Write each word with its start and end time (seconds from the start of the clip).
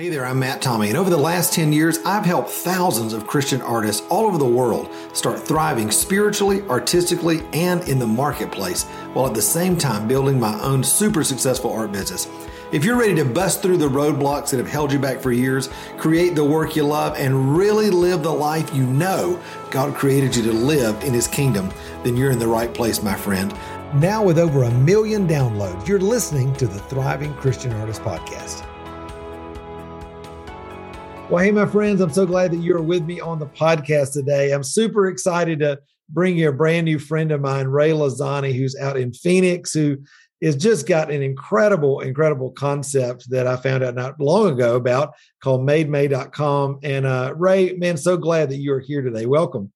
Hey 0.00 0.08
there, 0.08 0.24
I'm 0.24 0.38
Matt 0.38 0.62
Tommey, 0.62 0.88
and 0.88 0.96
over 0.96 1.10
the 1.10 1.18
last 1.18 1.52
10 1.52 1.74
years, 1.74 1.98
I've 2.06 2.24
helped 2.24 2.48
thousands 2.48 3.12
of 3.12 3.26
Christian 3.26 3.60
artists 3.60 4.02
all 4.08 4.24
over 4.24 4.38
the 4.38 4.46
world 4.46 4.88
start 5.12 5.38
thriving 5.38 5.90
spiritually, 5.90 6.62
artistically, 6.70 7.42
and 7.52 7.86
in 7.86 7.98
the 7.98 8.06
marketplace, 8.06 8.84
while 9.12 9.26
at 9.26 9.34
the 9.34 9.42
same 9.42 9.76
time 9.76 10.08
building 10.08 10.40
my 10.40 10.58
own 10.62 10.82
super 10.82 11.22
successful 11.22 11.70
art 11.70 11.92
business. 11.92 12.28
If 12.72 12.82
you're 12.82 12.96
ready 12.96 13.14
to 13.16 13.26
bust 13.26 13.60
through 13.60 13.76
the 13.76 13.90
roadblocks 13.90 14.48
that 14.52 14.56
have 14.56 14.70
held 14.70 14.90
you 14.90 14.98
back 14.98 15.20
for 15.20 15.32
years, 15.32 15.68
create 15.98 16.34
the 16.34 16.44
work 16.44 16.76
you 16.76 16.84
love, 16.84 17.14
and 17.18 17.54
really 17.54 17.90
live 17.90 18.22
the 18.22 18.32
life 18.32 18.74
you 18.74 18.86
know 18.86 19.38
God 19.70 19.94
created 19.94 20.34
you 20.34 20.42
to 20.44 20.52
live 20.54 21.04
in 21.04 21.12
His 21.12 21.28
kingdom, 21.28 21.70
then 22.04 22.16
you're 22.16 22.30
in 22.30 22.38
the 22.38 22.48
right 22.48 22.72
place, 22.72 23.02
my 23.02 23.16
friend. 23.16 23.54
Now, 23.92 24.24
with 24.24 24.38
over 24.38 24.62
a 24.62 24.70
million 24.70 25.28
downloads, 25.28 25.86
you're 25.86 26.00
listening 26.00 26.54
to 26.54 26.66
the 26.66 26.78
Thriving 26.78 27.34
Christian 27.34 27.72
Artist 27.72 28.00
Podcast. 28.00 28.66
Well, 31.30 31.44
hey, 31.44 31.52
my 31.52 31.64
friends, 31.64 32.00
I'm 32.00 32.10
so 32.10 32.26
glad 32.26 32.50
that 32.50 32.56
you're 32.56 32.82
with 32.82 33.04
me 33.04 33.20
on 33.20 33.38
the 33.38 33.46
podcast 33.46 34.14
today. 34.14 34.50
I'm 34.50 34.64
super 34.64 35.06
excited 35.06 35.60
to 35.60 35.78
bring 36.08 36.36
you 36.36 36.48
a 36.48 36.52
brand 36.52 36.86
new 36.86 36.98
friend 36.98 37.30
of 37.30 37.40
mine, 37.40 37.68
Rei 37.68 37.90
Llazani, 37.90 38.52
who's 38.52 38.76
out 38.76 38.96
in 38.96 39.12
Phoenix, 39.12 39.72
who 39.72 39.98
has 40.42 40.56
just 40.56 40.88
got 40.88 41.08
an 41.08 41.22
incredible, 41.22 42.00
incredible 42.00 42.50
concept 42.50 43.30
that 43.30 43.46
I 43.46 43.54
found 43.58 43.84
out 43.84 43.94
not 43.94 44.18
long 44.18 44.48
ago 44.48 44.74
about 44.74 45.14
called 45.40 45.60
mademay.com. 45.60 46.80
And 46.82 47.06
uh, 47.06 47.32
Rei, 47.36 47.74
man, 47.74 47.96
so 47.96 48.16
glad 48.16 48.50
that 48.50 48.56
you're 48.56 48.80
here 48.80 49.00
today. 49.00 49.26
Welcome. 49.26 49.70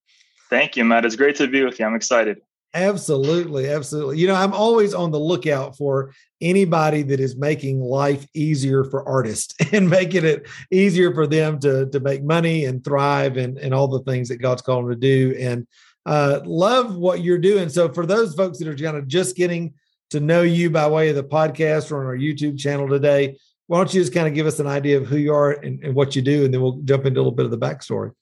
Thank 0.51 0.77
you, 0.77 0.85
Matt. 0.85 1.05
It's 1.05 1.15
great 1.15 1.37
to 1.37 1.47
be 1.47 1.65
with 1.65 1.79
you. 1.79 1.87
I'm 1.87 1.95
excited. 1.95 2.41
Absolutely, 2.75 3.69
absolutely. 3.69 4.19
You 4.19 4.27
know, 4.27 4.35
I'm 4.35 4.53
always 4.53 4.95
on 4.95 5.13
the 5.13 5.19
lookout 5.19 5.77
for 5.77 6.13
anybody 6.41 7.03
that 7.03 7.21
is 7.21 7.37
making 7.37 7.81
life 7.81 8.27
easier 8.35 8.83
for 8.83 9.09
artists 9.09 9.55
and 9.73 9.89
making 9.89 10.25
it 10.25 10.49
easier 10.73 11.15
for 11.15 11.27
them 11.29 11.61
to 11.61 11.87
to 11.91 12.01
make 12.01 12.25
money 12.25 12.65
and 12.65 12.83
thrive 12.83 13.37
and 13.37 13.59
and 13.59 13.73
all 13.73 13.87
the 13.87 14.03
things 14.03 14.29
that 14.29 14.43
God's 14.43 14.63
called 14.63 14.87
them 14.87 14.93
to 14.93 14.99
do. 14.99 15.37
And 15.39 15.69
uh, 16.05 16.41
love 16.45 16.97
what 16.97 17.23
you're 17.23 17.39
doing. 17.39 17.69
So 17.69 17.89
for 17.89 18.07
those 18.07 18.35
folks 18.35 18.59
that 18.59 18.69
are 18.69 18.77
kind 18.77 18.97
of 18.97 19.07
just 19.07 19.37
getting 19.37 19.75
to 20.11 20.21
know 20.21 20.43
you 20.43 20.69
by 20.69 20.89
way 20.89 21.09
of 21.09 21.17
the 21.17 21.25
podcast 21.25 21.91
or 21.93 22.01
on 22.01 22.07
our 22.07 22.17
YouTube 22.17 22.59
channel 22.59 22.89
today, 22.89 23.39
why 23.69 23.79
don't 23.79 23.95
you 23.95 24.01
just 24.01 24.13
kind 24.13 24.27
of 24.27 24.35
give 24.35 24.47
us 24.47 24.59
an 24.59 24.67
idea 24.67 24.99
of 24.99 25.07
who 25.07 25.17
you 25.17 25.33
are 25.33 25.53
and, 25.53 25.83
and 25.83 25.95
what 25.95 26.15
you 26.15 26.23
do, 26.23 26.45
and 26.45 26.53
then 26.53 26.61
we'll 26.61 26.81
jump 26.85 27.07
into 27.07 27.19
a 27.19 27.23
little 27.23 27.33
bit 27.33 27.47
of 27.47 27.51
the 27.51 27.59
backstory. 27.59 28.13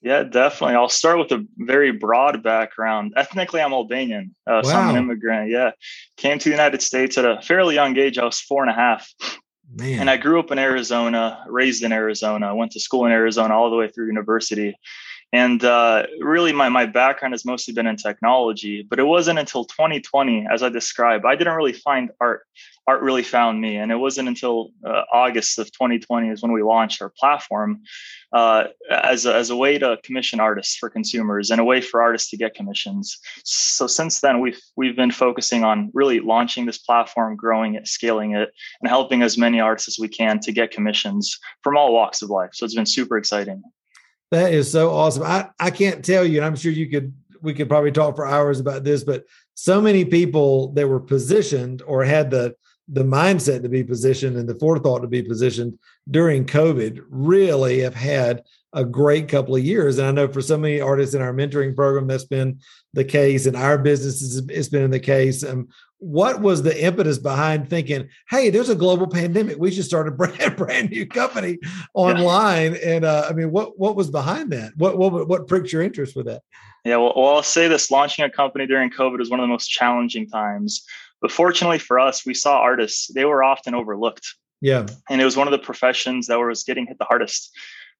Yeah, 0.00 0.22
definitely. 0.22 0.76
I'll 0.76 0.88
start 0.88 1.18
with 1.18 1.32
a 1.32 1.44
very 1.56 1.90
broad 1.90 2.42
background. 2.42 3.14
Ethnically, 3.16 3.60
I'm 3.60 3.72
Albanian, 3.72 4.34
uh, 4.46 4.62
wow. 4.62 4.70
so 4.70 4.76
I'm 4.76 4.90
an 4.90 4.96
immigrant. 4.96 5.50
Yeah, 5.50 5.72
came 6.16 6.38
to 6.38 6.44
the 6.44 6.50
United 6.50 6.82
States 6.82 7.18
at 7.18 7.24
a 7.24 7.42
fairly 7.42 7.74
young 7.74 7.96
age. 7.98 8.16
I 8.16 8.24
was 8.24 8.40
four 8.40 8.62
and 8.62 8.70
a 8.70 8.74
half, 8.74 9.12
Man. 9.74 9.98
and 9.98 10.10
I 10.10 10.16
grew 10.16 10.38
up 10.38 10.52
in 10.52 10.58
Arizona, 10.58 11.44
raised 11.48 11.82
in 11.82 11.92
Arizona. 11.92 12.54
went 12.54 12.72
to 12.72 12.80
school 12.80 13.06
in 13.06 13.12
Arizona 13.12 13.54
all 13.54 13.70
the 13.70 13.76
way 13.76 13.88
through 13.88 14.06
university. 14.06 14.78
And 15.32 15.62
uh, 15.62 16.06
really, 16.20 16.52
my, 16.52 16.70
my 16.70 16.86
background 16.86 17.34
has 17.34 17.44
mostly 17.44 17.74
been 17.74 17.86
in 17.86 17.96
technology, 17.96 18.82
but 18.82 18.98
it 18.98 19.04
wasn't 19.04 19.38
until 19.38 19.66
2020, 19.66 20.46
as 20.50 20.62
I 20.62 20.70
described, 20.70 21.26
I 21.26 21.36
didn't 21.36 21.54
really 21.54 21.74
find 21.74 22.10
art. 22.20 22.42
Art 22.86 23.02
really 23.02 23.22
found 23.22 23.60
me. 23.60 23.76
And 23.76 23.92
it 23.92 23.96
wasn't 23.96 24.28
until 24.28 24.70
uh, 24.82 25.02
August 25.12 25.58
of 25.58 25.70
2020 25.72 26.30
is 26.30 26.40
when 26.40 26.52
we 26.52 26.62
launched 26.62 27.02
our 27.02 27.12
platform 27.18 27.82
uh, 28.32 28.68
as, 28.90 29.26
a, 29.26 29.34
as 29.34 29.50
a 29.50 29.56
way 29.56 29.76
to 29.76 29.98
commission 30.02 30.40
artists 30.40 30.74
for 30.76 30.88
consumers 30.88 31.50
and 31.50 31.60
a 31.60 31.64
way 31.64 31.82
for 31.82 32.00
artists 32.00 32.30
to 32.30 32.38
get 32.38 32.54
commissions. 32.54 33.18
So 33.44 33.86
since 33.86 34.20
then, 34.20 34.40
we've, 34.40 34.58
we've 34.74 34.96
been 34.96 35.10
focusing 35.10 35.64
on 35.64 35.90
really 35.92 36.20
launching 36.20 36.64
this 36.64 36.78
platform, 36.78 37.36
growing 37.36 37.74
it, 37.74 37.86
scaling 37.86 38.32
it, 38.32 38.48
and 38.80 38.88
helping 38.88 39.20
as 39.20 39.36
many 39.36 39.60
artists 39.60 39.88
as 39.88 39.98
we 39.98 40.08
can 40.08 40.40
to 40.40 40.52
get 40.52 40.70
commissions 40.70 41.38
from 41.62 41.76
all 41.76 41.92
walks 41.92 42.22
of 42.22 42.30
life. 42.30 42.50
So 42.54 42.64
it's 42.64 42.74
been 42.74 42.86
super 42.86 43.18
exciting. 43.18 43.62
That 44.30 44.52
is 44.52 44.70
so 44.70 44.90
awesome. 44.90 45.22
I, 45.22 45.48
I 45.58 45.70
can't 45.70 46.04
tell 46.04 46.24
you, 46.24 46.38
and 46.38 46.46
I'm 46.46 46.56
sure 46.56 46.72
you 46.72 46.90
could 46.90 47.14
we 47.40 47.54
could 47.54 47.68
probably 47.68 47.92
talk 47.92 48.16
for 48.16 48.26
hours 48.26 48.60
about 48.60 48.84
this, 48.84 49.04
but 49.04 49.24
so 49.54 49.80
many 49.80 50.04
people 50.04 50.72
that 50.72 50.88
were 50.88 51.00
positioned 51.00 51.82
or 51.82 52.04
had 52.04 52.30
the 52.30 52.54
the 52.90 53.04
mindset 53.04 53.62
to 53.62 53.68
be 53.68 53.84
positioned 53.84 54.36
and 54.36 54.48
the 54.48 54.54
forethought 54.54 55.02
to 55.02 55.08
be 55.08 55.22
positioned 55.22 55.78
during 56.10 56.46
COVID 56.46 57.00
really 57.10 57.80
have 57.80 57.94
had 57.94 58.42
a 58.72 58.84
great 58.84 59.28
couple 59.28 59.56
of 59.56 59.64
years. 59.64 59.98
And 59.98 60.06
I 60.06 60.10
know 60.10 60.28
for 60.28 60.40
so 60.40 60.56
many 60.56 60.80
artists 60.80 61.14
in 61.14 61.20
our 61.20 61.34
mentoring 61.34 61.76
program, 61.76 62.06
that's 62.06 62.24
been 62.24 62.60
the 62.94 63.04
case. 63.04 63.46
In 63.46 63.56
our 63.56 63.76
businesses, 63.76 64.42
it's 64.48 64.68
been 64.68 64.90
the 64.90 65.00
case. 65.00 65.44
Um, 65.44 65.68
what 65.98 66.40
was 66.40 66.62
the 66.62 66.84
impetus 66.84 67.18
behind 67.18 67.68
thinking, 67.68 68.08
hey, 68.28 68.50
there's 68.50 68.68
a 68.68 68.74
global 68.74 69.06
pandemic. 69.06 69.58
We 69.58 69.70
should 69.70 69.84
start 69.84 70.08
a 70.08 70.10
brand, 70.12 70.56
brand 70.56 70.90
new 70.90 71.06
company 71.06 71.58
online. 71.94 72.74
Yeah. 72.74 72.90
And 72.90 73.04
uh, 73.04 73.26
I 73.28 73.32
mean, 73.32 73.50
what 73.50 73.78
what 73.78 73.96
was 73.96 74.10
behind 74.10 74.52
that? 74.52 74.72
What 74.76 74.96
what 74.96 75.28
what 75.28 75.46
pricked 75.46 75.72
your 75.72 75.82
interest 75.82 76.16
with 76.16 76.26
that? 76.26 76.42
Yeah, 76.84 76.96
well, 76.96 77.12
well, 77.16 77.36
I'll 77.36 77.42
say 77.42 77.68
this: 77.68 77.90
launching 77.90 78.24
a 78.24 78.30
company 78.30 78.66
during 78.66 78.90
COVID 78.90 79.18
was 79.18 79.30
one 79.30 79.40
of 79.40 79.44
the 79.44 79.48
most 79.48 79.68
challenging 79.68 80.28
times. 80.28 80.84
But 81.20 81.32
fortunately 81.32 81.80
for 81.80 81.98
us, 81.98 82.24
we 82.24 82.34
saw 82.34 82.58
artists; 82.58 83.08
they 83.12 83.24
were 83.24 83.42
often 83.42 83.74
overlooked. 83.74 84.26
Yeah, 84.60 84.86
and 85.10 85.20
it 85.20 85.24
was 85.24 85.36
one 85.36 85.48
of 85.48 85.52
the 85.52 85.58
professions 85.58 86.28
that 86.28 86.36
was 86.38 86.64
getting 86.64 86.86
hit 86.86 86.98
the 86.98 87.04
hardest. 87.04 87.50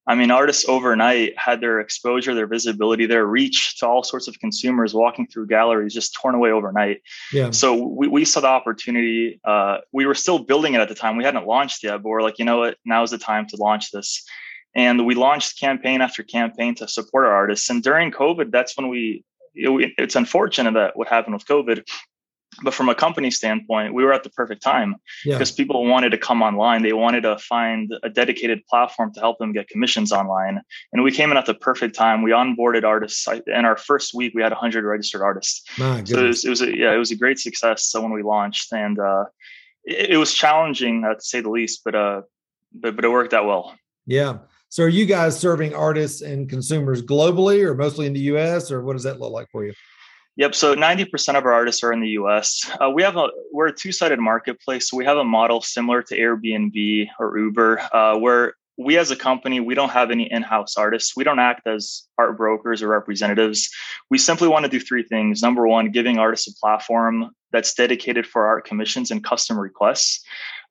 I 0.09 0.15
mean, 0.15 0.31
artists 0.31 0.67
overnight 0.67 1.37
had 1.37 1.61
their 1.61 1.79
exposure, 1.79 2.33
their 2.33 2.47
visibility, 2.47 3.05
their 3.05 3.27
reach 3.27 3.77
to 3.77 3.87
all 3.87 4.01
sorts 4.01 4.27
of 4.27 4.39
consumers 4.39 4.91
walking 4.91 5.27
through 5.27 5.45
galleries 5.45 5.93
just 5.93 6.15
torn 6.15 6.33
away 6.33 6.49
overnight. 6.51 7.03
Yeah. 7.31 7.51
So 7.51 7.75
we, 7.75 8.07
we 8.07 8.25
saw 8.25 8.39
the 8.39 8.47
opportunity. 8.47 9.39
Uh, 9.45 9.77
we 9.91 10.07
were 10.07 10.15
still 10.15 10.39
building 10.39 10.73
it 10.73 10.81
at 10.81 10.89
the 10.89 10.95
time. 10.95 11.15
We 11.15 11.23
hadn't 11.23 11.45
launched 11.45 11.83
yet, 11.83 12.01
but 12.01 12.09
we're 12.09 12.23
like, 12.23 12.39
you 12.39 12.45
know 12.45 12.57
what? 12.57 12.77
Now's 12.85 13.11
the 13.11 13.19
time 13.19 13.45
to 13.49 13.57
launch 13.57 13.91
this. 13.91 14.23
And 14.73 15.05
we 15.05 15.13
launched 15.13 15.59
campaign 15.59 16.01
after 16.01 16.23
campaign 16.23 16.73
to 16.75 16.87
support 16.87 17.27
our 17.27 17.33
artists. 17.33 17.69
And 17.69 17.83
during 17.83 18.11
COVID, 18.11 18.49
that's 18.49 18.75
when 18.75 18.87
we, 18.87 19.23
it, 19.53 19.91
it's 19.99 20.15
unfortunate 20.15 20.73
that 20.73 20.97
what 20.97 21.07
happened 21.07 21.35
with 21.35 21.45
COVID 21.45 21.87
from 22.71 22.89
a 22.89 22.95
company 22.95 23.31
standpoint 23.31 23.93
we 23.93 24.03
were 24.03 24.13
at 24.13 24.23
the 24.23 24.29
perfect 24.29 24.61
time 24.61 24.95
yeah. 25.25 25.35
because 25.35 25.51
people 25.51 25.85
wanted 25.85 26.09
to 26.09 26.17
come 26.17 26.41
online. 26.41 26.83
They 26.83 26.93
wanted 26.93 27.21
to 27.21 27.37
find 27.37 27.91
a 28.03 28.09
dedicated 28.09 28.65
platform 28.65 29.13
to 29.13 29.19
help 29.19 29.39
them 29.39 29.51
get 29.53 29.67
commissions 29.69 30.11
online. 30.11 30.61
And 30.93 31.03
we 31.03 31.11
came 31.11 31.31
in 31.31 31.37
at 31.37 31.45
the 31.45 31.53
perfect 31.53 31.95
time. 31.95 32.21
We 32.21 32.31
onboarded 32.31 32.83
artists. 32.83 33.27
In 33.47 33.65
our 33.65 33.77
first 33.77 34.13
week 34.13 34.33
we 34.35 34.41
had 34.41 34.51
100 34.51 34.83
registered 34.83 35.21
artists. 35.21 35.63
So 36.07 36.19
it 36.19 36.27
was, 36.27 36.45
it 36.45 36.49
was, 36.49 36.61
a, 36.61 36.77
yeah 36.77 36.93
it 36.93 36.97
was 36.97 37.11
a 37.11 37.15
great 37.15 37.39
success. 37.39 37.85
So 37.85 38.01
when 38.01 38.11
we 38.11 38.23
launched 38.23 38.71
and 38.73 38.99
uh, 38.99 39.25
it, 39.83 40.11
it, 40.11 40.17
was 40.17 40.33
challenging 40.33 41.03
uh, 41.03 41.15
to 41.15 41.21
say 41.21 41.41
the 41.41 41.49
least 41.49 41.81
but 41.85 41.95
uh 41.95 42.21
but, 42.73 42.95
but 42.95 43.03
it 43.03 43.09
worked 43.09 43.33
out 43.33 43.47
well. 43.47 43.75
Yeah. 44.05 44.39
So 44.69 44.83
are 44.83 44.89
you 44.89 45.07
guys 45.07 45.39
serving 45.39 45.73
artists 45.73 46.21
and 46.21 46.47
consumers 46.47 47.01
globally 47.01 47.63
or 47.63 47.73
mostly 47.73 48.05
in 48.05 48.13
the 48.13 48.21
us 48.21 48.71
or 48.71 48.83
what 48.83 48.93
does 48.93 49.03
that 49.03 49.19
look 49.19 49.31
like 49.31 49.49
for 49.51 49.65
you 49.65 49.73
Yep. 50.39 50.55
So 50.55 50.73
90% 50.73 51.37
of 51.37 51.43
our 51.43 51.51
artists 51.51 51.83
are 51.83 51.91
in 51.91 51.99
the 51.99 52.11
US. 52.11 52.65
Uh, 52.79 52.89
we 52.89 53.03
have 53.03 53.17
a, 53.17 53.27
we're 53.51 53.67
a 53.67 53.75
two 53.75 53.91
sided 53.91 54.19
marketplace. 54.19 54.89
So 54.89 54.95
we 54.95 55.03
have 55.03 55.17
a 55.17 55.23
model 55.25 55.59
similar 55.59 56.01
to 56.03 56.17
Airbnb 56.17 57.07
or 57.19 57.37
Uber, 57.37 57.81
uh, 57.93 58.17
where 58.17 58.53
we 58.77 58.97
as 58.97 59.11
a 59.11 59.17
company, 59.17 59.59
we 59.59 59.75
don't 59.75 59.89
have 59.89 60.11
any 60.11 60.31
in 60.31 60.41
house 60.41 60.77
artists. 60.77 61.13
We 61.13 61.25
don't 61.25 61.39
act 61.39 61.67
as 61.67 62.03
art 62.17 62.37
brokers 62.37 62.81
or 62.81 62.87
representatives. 62.87 63.69
We 64.09 64.17
simply 64.17 64.47
want 64.47 64.63
to 64.63 64.71
do 64.71 64.79
three 64.79 65.03
things. 65.03 65.41
Number 65.41 65.67
one, 65.67 65.91
giving 65.91 66.19
artists 66.19 66.47
a 66.47 66.57
platform 66.57 67.31
that's 67.51 67.73
dedicated 67.73 68.25
for 68.25 68.47
art 68.47 68.63
commissions 68.63 69.11
and 69.11 69.21
custom 69.21 69.59
requests. 69.59 70.23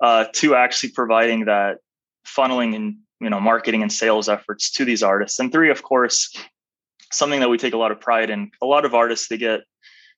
Uh, 0.03 0.25
two, 0.33 0.55
actually 0.55 0.93
providing 0.93 1.45
that 1.45 1.81
funneling 2.27 2.75
and 2.75 2.97
you 3.21 3.29
know 3.29 3.39
marketing 3.41 3.83
and 3.83 3.93
sales 3.93 4.31
efforts 4.31 4.71
to 4.71 4.85
these 4.85 5.03
artists 5.03 5.39
and 5.39 5.51
three 5.51 5.71
of 5.71 5.83
course 5.83 6.37
something 7.13 7.41
that 7.41 7.49
we 7.49 7.59
take 7.59 7.75
a 7.75 7.79
lot 7.79 7.93
of 7.93 8.01
pride 8.01 8.31
in. 8.31 8.51
A 8.63 8.67
lot 8.67 8.85
of 8.85 8.95
artists 8.95 9.29
they 9.29 9.39
get 9.39 9.61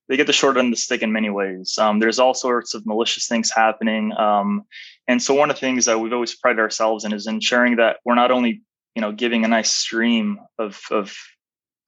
they 0.09 0.17
get 0.17 0.27
the 0.27 0.33
short 0.33 0.57
end 0.57 0.69
of 0.69 0.73
the 0.73 0.77
stick 0.77 1.03
in 1.03 1.13
many 1.13 1.31
ways. 1.31 1.79
Um, 1.79 2.01
there's 2.01 2.19
all 2.19 2.35
sorts 2.35 2.75
of 2.75 2.85
malicious 2.85 3.29
things 3.29 3.51
happening, 3.55 4.13
um, 4.17 4.65
and 5.07 5.23
so 5.23 5.35
one 5.35 5.51
of 5.51 5.57
the 5.57 5.61
things 5.61 5.85
that 5.85 6.01
we've 6.01 6.13
always 6.13 6.35
prided 6.35 6.59
ourselves 6.59 7.05
in 7.05 7.13
is 7.13 7.27
ensuring 7.27 7.77
that 7.77 7.99
we're 8.05 8.15
not 8.15 8.31
only 8.31 8.63
you 8.95 9.03
know 9.03 9.13
giving 9.13 9.45
a 9.45 9.49
nice 9.49 9.71
stream 9.71 10.41
of 10.59 10.81
of 10.91 11.17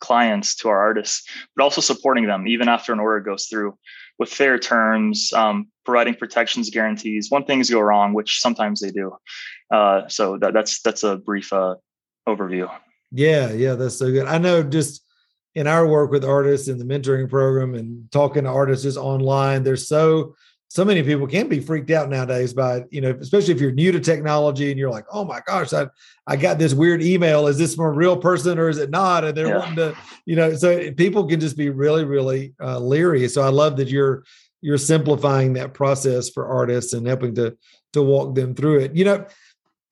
clients 0.00 0.56
to 0.56 0.69
our 0.69 0.79
artists, 0.79 1.29
but 1.56 1.62
also 1.62 1.81
supporting 1.81 2.26
them 2.26 2.47
even 2.47 2.69
after 2.69 2.93
an 2.93 3.00
order 3.00 3.21
goes 3.21 3.47
through 3.47 3.76
with 4.19 4.29
fair 4.29 4.59
terms, 4.59 5.32
um, 5.32 5.69
providing 5.85 6.15
protections 6.15 6.71
guarantees 6.71 7.29
when 7.31 7.44
things 7.44 7.71
go 7.71 7.81
wrong, 7.81 8.12
which 8.12 8.41
sometimes 8.41 8.81
they 8.81 8.91
do. 8.91 9.17
Uh, 9.73 10.06
so 10.09 10.38
that, 10.38 10.53
that's 10.53 10.82
that's 10.82 11.03
a 11.03 11.17
brief 11.17 11.53
uh, 11.53 11.75
overview. 12.29 12.71
Yeah, 13.12 13.53
yeah, 13.53 13.75
that's 13.75 13.97
so 13.97 14.11
good. 14.11 14.26
I 14.26 14.38
know 14.38 14.62
just 14.62 15.05
in 15.55 15.67
our 15.67 15.87
work 15.87 16.11
with 16.11 16.25
artists 16.25 16.69
in 16.69 16.79
the 16.79 16.85
mentoring 16.85 17.29
program 17.29 17.75
and 17.75 18.11
talking 18.11 18.44
to 18.44 18.50
artists 18.50 18.85
just 18.85 18.97
online, 18.97 19.62
there's 19.62 19.87
so 19.87 20.35
so 20.69 20.87
many 20.87 21.03
people 21.03 21.26
can 21.26 21.49
be 21.49 21.61
freaked 21.61 21.91
out 21.91 22.09
nowadays 22.09 22.55
by 22.55 22.82
you 22.91 23.03
know 23.03 23.14
especially 23.20 23.53
if 23.53 23.61
you're 23.61 23.73
new 23.73 23.93
to 23.93 24.00
technology 24.00 24.70
and 24.70 24.81
you're 24.81 24.88
like 24.91 25.05
oh 25.12 25.23
my 25.23 25.38
gosh 25.47 25.75
i 25.75 25.87
i 26.26 26.35
got 26.35 26.59
this 26.59 26.73
weird 26.73 27.03
email 27.03 27.47
is 27.47 27.59
this 27.59 27.75
from 27.75 27.85
a 27.85 27.91
real 27.91 28.17
person 28.17 28.59
or 28.59 28.70
is 28.70 28.79
it 28.79 28.88
not 28.88 29.23
and 29.23 29.37
they're 29.37 29.49
yeah. 29.49 29.59
wanting 29.59 29.76
to 29.76 29.94
you 30.25 30.35
know 30.35 30.55
so 30.55 30.91
people 30.93 31.29
can 31.29 31.38
just 31.38 31.59
be 31.59 31.69
really 31.69 32.05
really 32.06 32.55
uh, 32.59 32.79
leery 32.79 33.29
so 33.29 33.43
i 33.43 33.50
love 33.50 33.76
that 33.76 33.88
you're 33.88 34.25
you're 34.62 34.79
simplifying 34.79 35.53
that 35.53 35.75
process 35.75 36.31
for 36.31 36.47
artists 36.47 36.94
and 36.94 37.06
helping 37.06 37.35
to 37.35 37.55
to 37.93 38.03
walk 38.03 38.35
them 38.35 38.55
through 38.55 38.79
it 38.79 38.97
you 38.97 39.05
know 39.05 39.26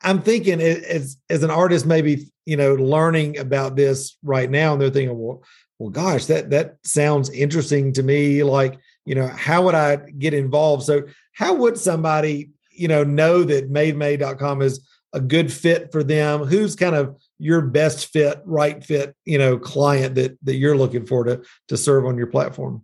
I'm 0.03 0.23
thinking 0.23 0.61
as 0.61 1.17
as 1.29 1.43
an 1.43 1.51
artist, 1.51 1.85
maybe 1.85 2.33
you 2.51 2.57
know, 2.57 2.75
learning 2.75 3.39
about 3.39 3.77
this 3.77 4.17
right 4.25 4.51
now, 4.51 4.73
and 4.73 4.83
they're 4.83 4.91
thinking, 4.91 5.17
well, 5.17 5.41
well, 5.79 5.91
gosh, 5.91 6.27
that 6.27 6.51
that 6.51 6.79
sounds 6.83 7.31
interesting 7.31 7.93
to 7.93 8.03
me. 8.03 8.43
Like, 8.43 8.77
you 9.05 9.15
know, 9.15 9.29
how 9.29 9.63
would 9.63 9.77
I 9.77 9.95
get 9.95 10.35
involved? 10.35 10.83
So, 10.83 11.05
how 11.33 11.55
would 11.55 11.79
somebody, 11.79 12.51
you 12.73 12.89
know, 12.89 13.05
know 13.05 13.45
that 13.45 13.73
MadeMay.com 13.73 14.63
is 14.63 14.85
a 15.13 15.21
good 15.21 15.53
fit 15.53 15.93
for 15.93 16.03
them? 16.03 16.43
Who's 16.43 16.75
kind 16.75 16.97
of 16.97 17.23
your 17.41 17.63
best 17.63 18.13
fit, 18.13 18.41
right 18.45 18.85
fit, 18.85 19.17
you 19.25 19.39
know, 19.39 19.59
client 19.59 20.15
that 20.17 20.39
that 20.45 20.57
you're 20.57 20.77
looking 20.77 21.07
for 21.07 21.25
to 21.25 21.43
to 21.69 21.77
serve 21.77 22.07
on 22.07 22.17
your 22.17 22.27
platform? 22.27 22.83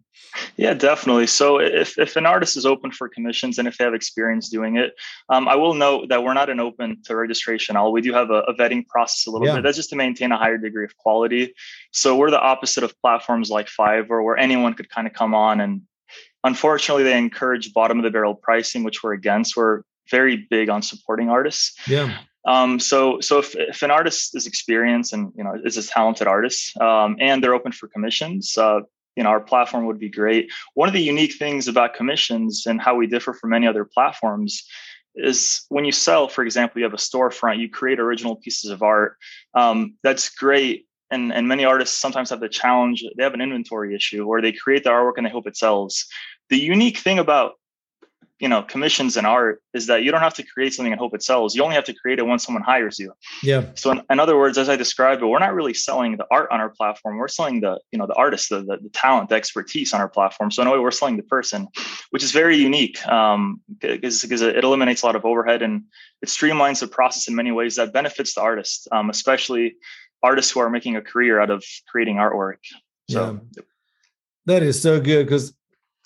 Yeah, 0.56 0.74
definitely. 0.74 1.26
So 1.26 1.60
if, 1.60 1.98
if 1.98 2.16
an 2.16 2.26
artist 2.26 2.56
is 2.56 2.66
open 2.66 2.90
for 2.90 3.08
commissions 3.08 3.58
and 3.58 3.68
if 3.68 3.76
they 3.76 3.84
have 3.84 3.94
experience 3.94 4.48
doing 4.48 4.76
it, 4.76 4.94
um, 5.28 5.46
I 5.48 5.56
will 5.56 5.74
note 5.74 6.08
that 6.08 6.24
we're 6.24 6.34
not 6.34 6.50
an 6.50 6.60
open 6.60 7.02
to 7.04 7.16
registration 7.16 7.76
all. 7.76 7.92
We 7.92 8.00
do 8.00 8.12
have 8.12 8.30
a, 8.30 8.40
a 8.40 8.54
vetting 8.54 8.86
process 8.86 9.26
a 9.26 9.30
little 9.30 9.46
yeah. 9.46 9.56
bit. 9.56 9.64
That's 9.64 9.76
just 9.76 9.90
to 9.90 9.96
maintain 9.96 10.32
a 10.32 10.38
higher 10.38 10.58
degree 10.58 10.84
of 10.84 10.96
quality. 10.96 11.54
So 11.92 12.16
we're 12.16 12.30
the 12.30 12.40
opposite 12.40 12.84
of 12.84 12.98
platforms 13.00 13.50
like 13.50 13.68
Fiverr 13.68 14.24
where 14.24 14.36
anyone 14.36 14.74
could 14.74 14.88
kind 14.88 15.06
of 15.06 15.12
come 15.12 15.34
on 15.34 15.60
and 15.60 15.82
unfortunately 16.44 17.04
they 17.04 17.18
encourage 17.18 17.72
bottom 17.72 17.98
of 17.98 18.04
the 18.04 18.10
barrel 18.10 18.34
pricing, 18.34 18.84
which 18.84 19.02
we're 19.02 19.12
against. 19.12 19.56
We're 19.56 19.82
very 20.10 20.46
big 20.48 20.68
on 20.70 20.82
supporting 20.82 21.28
artists. 21.28 21.76
Yeah. 21.86 22.18
Um, 22.46 22.78
so 22.78 23.20
so 23.20 23.38
if, 23.38 23.54
if 23.56 23.82
an 23.82 23.90
artist 23.90 24.36
is 24.36 24.46
experienced 24.46 25.12
and 25.12 25.32
you 25.36 25.44
know 25.44 25.54
is 25.64 25.76
a 25.76 25.86
talented 25.86 26.26
artist 26.26 26.76
um, 26.80 27.16
and 27.20 27.42
they're 27.42 27.54
open 27.54 27.72
for 27.72 27.88
commissions, 27.88 28.56
uh, 28.56 28.80
you 29.16 29.24
know 29.24 29.30
our 29.30 29.40
platform 29.40 29.86
would 29.86 29.98
be 29.98 30.08
great. 30.08 30.50
One 30.74 30.88
of 30.88 30.94
the 30.94 31.02
unique 31.02 31.34
things 31.34 31.68
about 31.68 31.94
commissions 31.94 32.64
and 32.66 32.80
how 32.80 32.94
we 32.94 33.06
differ 33.06 33.34
from 33.34 33.50
many 33.50 33.66
other 33.66 33.84
platforms 33.84 34.64
is 35.16 35.64
when 35.70 35.84
you 35.84 35.92
sell 35.92 36.28
for 36.28 36.44
example 36.44 36.78
you 36.78 36.84
have 36.84 36.92
a 36.92 36.98
storefront 36.98 37.58
you 37.58 37.70
create 37.70 37.98
original 37.98 38.36
pieces 38.36 38.70
of 38.70 38.82
art 38.82 39.16
um, 39.54 39.94
that's 40.02 40.28
great. 40.28 40.86
And 41.10 41.32
and 41.32 41.46
many 41.48 41.64
artists 41.64 41.98
sometimes 41.98 42.30
have 42.30 42.40
the 42.40 42.48
challenge 42.48 43.04
they 43.16 43.22
have 43.22 43.34
an 43.34 43.40
inventory 43.40 43.94
issue 43.94 44.26
where 44.26 44.42
they 44.42 44.52
create 44.52 44.84
the 44.84 44.90
artwork 44.90 45.14
and 45.16 45.26
they 45.26 45.30
hope 45.30 45.46
it 45.46 45.56
sells. 45.56 46.04
The 46.50 46.58
unique 46.58 46.98
thing 46.98 47.18
about 47.18 47.52
you 48.38 48.48
know 48.48 48.62
commissions 48.62 49.16
and 49.16 49.26
art 49.26 49.62
is 49.72 49.86
that 49.86 50.02
you 50.02 50.10
don't 50.10 50.20
have 50.20 50.34
to 50.34 50.42
create 50.42 50.74
something 50.74 50.92
and 50.92 50.98
hope 50.98 51.14
it 51.14 51.22
sells. 51.22 51.54
You 51.54 51.62
only 51.62 51.74
have 51.74 51.84
to 51.84 51.94
create 51.94 52.18
it 52.18 52.26
when 52.26 52.38
someone 52.38 52.62
hires 52.62 52.98
you. 52.98 53.12
Yeah. 53.42 53.64
So 53.74 53.90
in, 53.90 54.02
in 54.10 54.20
other 54.20 54.36
words 54.36 54.58
as 54.58 54.68
i 54.68 54.76
described 54.76 55.22
it 55.22 55.26
we're 55.26 55.38
not 55.38 55.54
really 55.54 55.74
selling 55.74 56.16
the 56.16 56.26
art 56.30 56.48
on 56.50 56.60
our 56.60 56.68
platform. 56.70 57.16
We're 57.16 57.28
selling 57.28 57.60
the 57.60 57.80
you 57.92 57.98
know 57.98 58.06
the 58.06 58.14
artist 58.14 58.50
the, 58.50 58.60
the, 58.60 58.78
the 58.82 58.90
talent 58.90 59.30
the 59.30 59.36
expertise 59.36 59.92
on 59.92 60.00
our 60.00 60.08
platform. 60.08 60.50
So 60.50 60.62
in 60.62 60.68
a 60.68 60.72
way 60.72 60.78
we're 60.78 60.90
selling 60.90 61.16
the 61.16 61.22
person 61.22 61.68
which 62.10 62.22
is 62.22 62.32
very 62.32 62.56
unique 62.56 63.06
um 63.08 63.60
because, 63.80 64.22
because 64.22 64.42
it 64.42 64.64
eliminates 64.64 65.02
a 65.02 65.06
lot 65.06 65.16
of 65.16 65.24
overhead 65.24 65.62
and 65.62 65.84
it 66.22 66.28
streamlines 66.28 66.80
the 66.80 66.88
process 66.88 67.28
in 67.28 67.34
many 67.34 67.52
ways 67.52 67.76
that 67.76 67.92
benefits 67.92 68.34
the 68.34 68.40
artist 68.40 68.88
um, 68.92 69.10
especially 69.10 69.76
artists 70.22 70.50
who 70.50 70.60
are 70.60 70.70
making 70.70 70.96
a 70.96 71.02
career 71.02 71.40
out 71.40 71.50
of 71.50 71.64
creating 71.88 72.16
artwork. 72.16 72.56
So 73.08 73.40
yeah. 73.56 73.62
that 74.46 74.62
is 74.62 74.80
so 74.80 75.00
good 75.00 75.26
because 75.26 75.54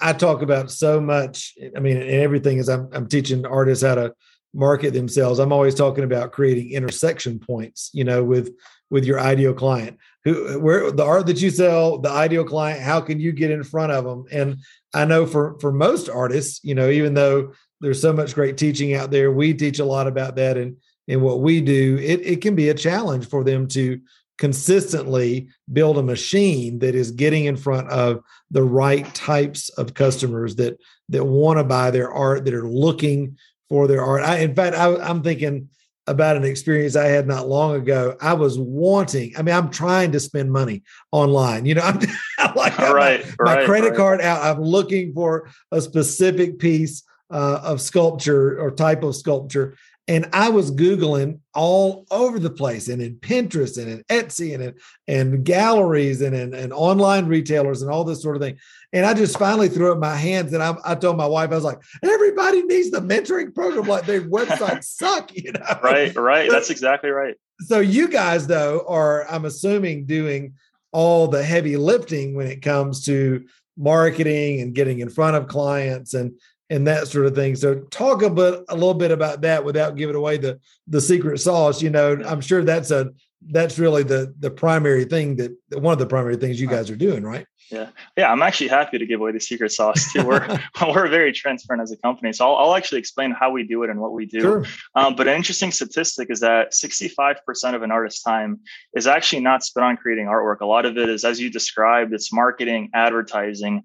I 0.00 0.12
talk 0.12 0.42
about 0.42 0.70
so 0.70 1.00
much. 1.00 1.54
I 1.76 1.80
mean, 1.80 1.96
and 1.96 2.10
everything 2.10 2.58
is 2.58 2.68
I'm, 2.68 2.88
I'm 2.92 3.08
teaching 3.08 3.44
artists 3.46 3.84
how 3.84 3.96
to 3.96 4.14
market 4.54 4.92
themselves. 4.92 5.38
I'm 5.38 5.52
always 5.52 5.74
talking 5.74 6.04
about 6.04 6.32
creating 6.32 6.72
intersection 6.72 7.38
points, 7.38 7.90
you 7.92 8.04
know, 8.04 8.24
with 8.24 8.54
with 8.90 9.04
your 9.04 9.20
ideal 9.20 9.54
client. 9.54 9.98
Who 10.24 10.58
where 10.60 10.90
the 10.90 11.04
art 11.04 11.26
that 11.26 11.40
you 11.40 11.50
sell, 11.50 11.98
the 11.98 12.10
ideal 12.10 12.44
client, 12.44 12.82
how 12.82 13.00
can 13.00 13.20
you 13.20 13.32
get 13.32 13.50
in 13.50 13.62
front 13.62 13.92
of 13.92 14.04
them? 14.04 14.24
And 14.30 14.56
I 14.94 15.04
know 15.04 15.26
for 15.26 15.58
for 15.60 15.72
most 15.72 16.08
artists, 16.08 16.60
you 16.64 16.74
know, 16.74 16.88
even 16.90 17.14
though 17.14 17.52
there's 17.80 18.02
so 18.02 18.12
much 18.12 18.34
great 18.34 18.56
teaching 18.56 18.94
out 18.94 19.10
there, 19.10 19.30
we 19.30 19.54
teach 19.54 19.78
a 19.78 19.84
lot 19.84 20.06
about 20.06 20.36
that 20.36 20.56
and 20.56 20.76
and 21.08 21.22
what 21.22 21.40
we 21.40 21.60
do, 21.60 21.98
it, 22.00 22.20
it 22.24 22.40
can 22.40 22.54
be 22.54 22.68
a 22.68 22.74
challenge 22.74 23.28
for 23.28 23.42
them 23.42 23.66
to 23.68 24.00
consistently 24.40 25.48
build 25.70 25.98
a 25.98 26.02
machine 26.02 26.78
that 26.78 26.94
is 26.94 27.10
getting 27.10 27.44
in 27.44 27.58
front 27.58 27.88
of 27.90 28.22
the 28.50 28.64
right 28.64 29.14
types 29.14 29.68
of 29.68 29.92
customers 29.92 30.56
that 30.56 30.78
that 31.10 31.22
want 31.22 31.58
to 31.58 31.62
buy 31.62 31.90
their 31.90 32.10
art 32.10 32.46
that 32.46 32.54
are 32.54 32.66
looking 32.66 33.36
for 33.68 33.86
their 33.86 34.02
art. 34.02 34.22
I, 34.22 34.38
in 34.38 34.56
fact 34.56 34.74
I, 34.74 34.96
i'm 34.96 35.22
thinking 35.22 35.68
about 36.06 36.36
an 36.36 36.44
experience 36.44 36.96
i 36.96 37.04
had 37.04 37.28
not 37.28 37.48
long 37.48 37.76
ago. 37.76 38.16
I 38.18 38.32
was 38.32 38.58
wanting 38.58 39.34
i 39.36 39.42
mean 39.42 39.54
i'm 39.54 39.70
trying 39.70 40.10
to 40.12 40.20
spend 40.20 40.50
money 40.50 40.84
online 41.12 41.66
you 41.66 41.74
know 41.74 41.82
i'm, 42.38 42.54
like 42.56 42.78
right, 42.78 43.22
my, 43.38 43.44
my 43.44 43.56
right, 43.56 43.66
credit 43.66 43.90
right. 43.90 43.96
card 43.96 44.20
out. 44.22 44.42
I'm 44.42 44.62
looking 44.62 45.12
for 45.12 45.50
a 45.70 45.82
specific 45.82 46.58
piece 46.58 47.02
uh, 47.30 47.60
of 47.62 47.80
sculpture 47.80 48.58
or 48.58 48.70
type 48.70 49.02
of 49.02 49.14
sculpture 49.14 49.76
and 50.10 50.28
I 50.32 50.48
was 50.48 50.72
Googling 50.72 51.38
all 51.54 52.04
over 52.10 52.40
the 52.40 52.50
place 52.50 52.88
and 52.88 53.00
in 53.00 53.14
Pinterest 53.14 53.80
and 53.80 53.88
in 53.88 54.02
Etsy 54.10 54.54
and 54.54 54.62
in 54.64 54.74
and 55.06 55.44
galleries 55.44 56.20
and 56.20 56.34
in 56.34 56.52
and 56.52 56.72
online 56.72 57.26
retailers 57.26 57.80
and 57.80 57.92
all 57.92 58.02
this 58.02 58.20
sort 58.20 58.34
of 58.34 58.42
thing. 58.42 58.58
And 58.92 59.06
I 59.06 59.14
just 59.14 59.38
finally 59.38 59.68
threw 59.68 59.92
up 59.92 59.98
my 59.98 60.16
hands 60.16 60.52
and 60.52 60.64
I, 60.64 60.74
I 60.84 60.96
told 60.96 61.16
my 61.16 61.28
wife, 61.28 61.52
I 61.52 61.54
was 61.54 61.62
like, 61.62 61.78
everybody 62.02 62.62
needs 62.62 62.90
the 62.90 63.00
mentoring 63.00 63.54
program. 63.54 63.86
Like 63.86 64.04
their 64.04 64.22
websites 64.22 64.84
suck, 64.98 65.30
you 65.32 65.52
know? 65.52 65.78
Right, 65.80 66.14
right. 66.16 66.50
That's 66.50 66.70
exactly 66.70 67.10
right. 67.10 67.36
So 67.60 67.78
you 67.78 68.08
guys 68.08 68.48
though 68.48 68.84
are, 68.88 69.30
I'm 69.30 69.44
assuming, 69.44 70.06
doing 70.06 70.54
all 70.90 71.28
the 71.28 71.44
heavy 71.44 71.76
lifting 71.76 72.34
when 72.34 72.48
it 72.48 72.62
comes 72.62 73.04
to 73.04 73.44
marketing 73.76 74.60
and 74.60 74.74
getting 74.74 74.98
in 74.98 75.08
front 75.08 75.36
of 75.36 75.46
clients 75.46 76.14
and 76.14 76.32
and 76.70 76.86
that 76.86 77.08
sort 77.08 77.26
of 77.26 77.34
thing. 77.34 77.56
So 77.56 77.80
talk 77.90 78.22
a 78.22 78.30
bit 78.30 78.64
a 78.68 78.74
little 78.74 78.94
bit 78.94 79.10
about 79.10 79.42
that 79.42 79.64
without 79.64 79.96
giving 79.96 80.16
away 80.16 80.38
the 80.38 80.58
the 80.86 81.00
secret 81.00 81.38
sauce. 81.38 81.82
You 81.82 81.90
know, 81.90 82.22
I'm 82.24 82.40
sure 82.40 82.64
that's 82.64 82.90
a 82.90 83.10
that's 83.48 83.78
really 83.78 84.04
the 84.04 84.34
the 84.38 84.50
primary 84.50 85.04
thing 85.04 85.36
that 85.36 85.52
one 85.80 85.92
of 85.92 85.98
the 85.98 86.06
primary 86.06 86.36
things 86.36 86.60
you 86.60 86.68
guys 86.68 86.90
are 86.90 86.96
doing, 86.96 87.24
right? 87.24 87.46
Yeah, 87.70 87.88
yeah. 88.16 88.30
I'm 88.30 88.42
actually 88.42 88.68
happy 88.68 88.98
to 88.98 89.06
give 89.06 89.20
away 89.20 89.30
the 89.32 89.40
secret 89.40 89.70
sauce 89.70 90.12
too. 90.12 90.26
We're 90.26 90.60
we're 90.82 91.08
very 91.08 91.32
transparent 91.32 91.82
as 91.82 91.92
a 91.92 91.96
company, 91.96 92.32
so 92.32 92.46
I'll, 92.46 92.56
I'll, 92.56 92.74
actually 92.76 92.98
explain 92.98 93.30
how 93.30 93.50
we 93.50 93.62
do 93.62 93.82
it 93.84 93.90
and 93.90 94.00
what 94.00 94.12
we 94.12 94.26
do. 94.26 94.40
Sure. 94.40 94.64
Um, 94.94 95.14
but 95.14 95.28
an 95.28 95.36
interesting 95.36 95.70
statistic 95.70 96.30
is 96.30 96.40
that 96.40 96.72
65% 96.72 97.74
of 97.74 97.82
an 97.82 97.90
artist's 97.90 98.22
time 98.22 98.60
is 98.94 99.06
actually 99.06 99.42
not 99.42 99.62
spent 99.62 99.84
on 99.84 99.96
creating 99.96 100.26
artwork. 100.26 100.60
A 100.60 100.66
lot 100.66 100.84
of 100.84 100.98
it 100.98 101.08
is, 101.08 101.24
as 101.24 101.40
you 101.40 101.50
described, 101.50 102.12
it's 102.12 102.32
marketing, 102.32 102.90
advertising, 102.92 103.84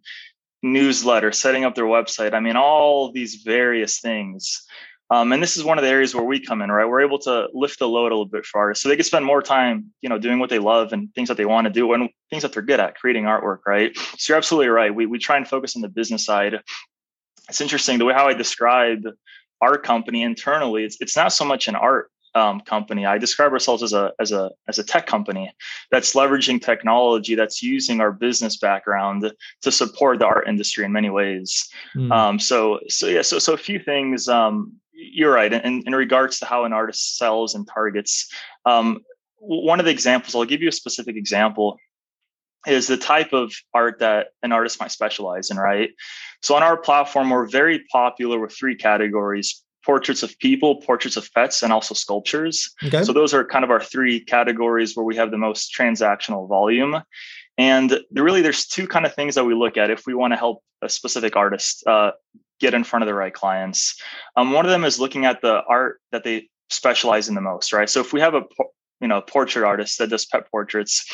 newsletter, 0.65 1.31
setting 1.31 1.63
up 1.63 1.75
their 1.75 1.85
website. 1.85 2.33
I 2.33 2.39
mean, 2.39 2.57
all 2.57 3.11
these 3.11 3.35
various 3.35 3.99
things. 3.99 4.65
Um, 5.11 5.31
and 5.31 5.41
this 5.41 5.55
is 5.55 5.63
one 5.63 5.77
of 5.77 5.83
the 5.83 5.89
areas 5.89 6.15
where 6.15 6.23
we 6.23 6.39
come 6.39 6.63
in, 6.63 6.71
right? 6.71 6.85
We're 6.85 7.05
able 7.05 7.19
to 7.19 7.47
lift 7.53 7.77
the 7.77 7.87
load 7.87 8.11
a 8.11 8.15
little 8.15 8.25
bit 8.25 8.43
for 8.43 8.59
artists, 8.59 8.81
so 8.81 8.89
they 8.89 8.95
can 8.95 9.05
spend 9.05 9.23
more 9.23 9.43
time, 9.43 9.91
you 10.01 10.09
know, 10.09 10.17
doing 10.17 10.39
what 10.39 10.49
they 10.49 10.57
love 10.57 10.93
and 10.93 11.13
things 11.13 11.27
that 11.27 11.37
they 11.37 11.45
want 11.45 11.65
to 11.65 11.71
do 11.71 11.93
and 11.93 12.09
things 12.31 12.41
that 12.41 12.53
they're 12.53 12.63
good 12.63 12.79
at, 12.79 12.95
creating 12.95 13.25
artwork, 13.25 13.59
right? 13.67 13.95
So 14.17 14.33
you're 14.33 14.37
absolutely 14.37 14.69
right. 14.69 14.93
We 14.93 15.05
we 15.05 15.19
try 15.19 15.37
and 15.37 15.47
focus 15.47 15.75
on 15.75 15.83
the 15.83 15.89
business 15.89 16.25
side. 16.25 16.59
It's 17.47 17.61
interesting 17.61 17.99
the 17.99 18.05
way 18.05 18.15
how 18.15 18.27
I 18.27 18.33
describe 18.33 19.03
our 19.61 19.77
company 19.77 20.23
internally. 20.23 20.83
It's 20.83 20.97
it's 20.99 21.15
not 21.15 21.31
so 21.31 21.45
much 21.45 21.67
an 21.67 21.75
art 21.75 22.09
um, 22.35 22.59
company. 22.59 23.05
I 23.05 23.17
describe 23.17 23.53
ourselves 23.53 23.81
as 23.81 23.93
a 23.93 24.11
as 24.19 24.31
a 24.31 24.51
as 24.67 24.77
a 24.77 24.83
tech 24.83 25.07
company 25.07 25.51
that's 25.89 26.13
leveraging 26.13 26.61
technology 26.61 27.33
that's 27.33 27.63
using 27.63 28.01
our 28.01 28.11
business 28.11 28.57
background 28.57 29.31
to 29.61 29.71
support 29.71 30.19
the 30.19 30.25
art 30.25 30.47
industry 30.47 30.85
in 30.85 30.91
many 30.91 31.09
ways. 31.09 31.67
Mm. 31.95 32.11
Um, 32.11 32.39
so 32.39 32.79
so 32.89 33.07
yeah 33.07 33.21
so 33.21 33.39
so 33.39 33.53
a 33.53 33.57
few 33.57 33.79
things. 33.79 34.27
Um, 34.27 34.73
you're 34.91 35.33
right 35.33 35.51
in, 35.51 35.83
in 35.85 35.95
regards 35.95 36.39
to 36.39 36.45
how 36.45 36.63
an 36.65 36.73
artist 36.73 37.17
sells 37.17 37.55
and 37.55 37.67
targets. 37.67 38.31
Um, 38.65 38.99
one 39.37 39.79
of 39.79 39.85
the 39.85 39.91
examples 39.91 40.35
I'll 40.35 40.45
give 40.45 40.61
you 40.61 40.69
a 40.69 40.73
specific 40.73 41.15
example 41.15 41.77
is 42.65 42.87
the 42.87 42.97
type 42.97 43.31
of 43.33 43.53
art 43.73 43.99
that 43.99 44.27
an 44.41 44.51
artist 44.51 44.79
might 44.79 44.91
specialize 44.91 45.51
in, 45.51 45.57
right? 45.57 45.91
So 46.41 46.55
on 46.55 46.63
our 46.63 46.77
platform, 46.77 47.29
we're 47.29 47.45
very 47.45 47.83
popular 47.91 48.39
with 48.39 48.53
three 48.57 48.75
categories 48.75 49.63
portraits 49.85 50.23
of 50.23 50.37
people, 50.39 50.81
portraits 50.81 51.17
of 51.17 51.31
pets, 51.33 51.61
and 51.61 51.71
also 51.71 51.93
sculptures. 51.93 52.73
Okay. 52.83 53.03
So 53.03 53.13
those 53.13 53.33
are 53.33 53.45
kind 53.45 53.63
of 53.63 53.71
our 53.71 53.81
three 53.81 54.19
categories 54.19 54.95
where 54.95 55.05
we 55.05 55.15
have 55.15 55.31
the 55.31 55.37
most 55.37 55.73
transactional 55.77 56.47
volume. 56.49 57.01
And 57.57 57.99
really, 58.11 58.41
there's 58.41 58.65
two 58.65 58.87
kind 58.87 59.05
of 59.05 59.13
things 59.13 59.35
that 59.35 59.45
we 59.45 59.53
look 59.53 59.77
at 59.77 59.89
if 59.89 60.05
we 60.05 60.13
want 60.13 60.33
to 60.33 60.37
help 60.37 60.63
a 60.81 60.89
specific 60.89 61.35
artist 61.35 61.85
uh, 61.87 62.11
get 62.59 62.73
in 62.73 62.83
front 62.83 63.03
of 63.03 63.07
the 63.07 63.13
right 63.13 63.33
clients. 63.33 64.01
Um, 64.35 64.51
one 64.51 64.65
of 64.65 64.71
them 64.71 64.83
is 64.83 64.99
looking 64.99 65.25
at 65.25 65.41
the 65.41 65.61
art 65.69 66.01
that 66.11 66.23
they 66.23 66.49
specialize 66.69 67.29
in 67.29 67.35
the 67.35 67.41
most, 67.41 67.71
right? 67.71 67.89
So 67.89 68.01
if 68.01 68.11
we 68.11 68.19
have 68.19 68.33
a 68.33 68.41
you 68.99 69.07
know 69.07 69.21
portrait 69.21 69.65
artist 69.65 69.99
that 69.99 70.09
does 70.09 70.25
pet 70.25 70.49
portraits, 70.49 71.05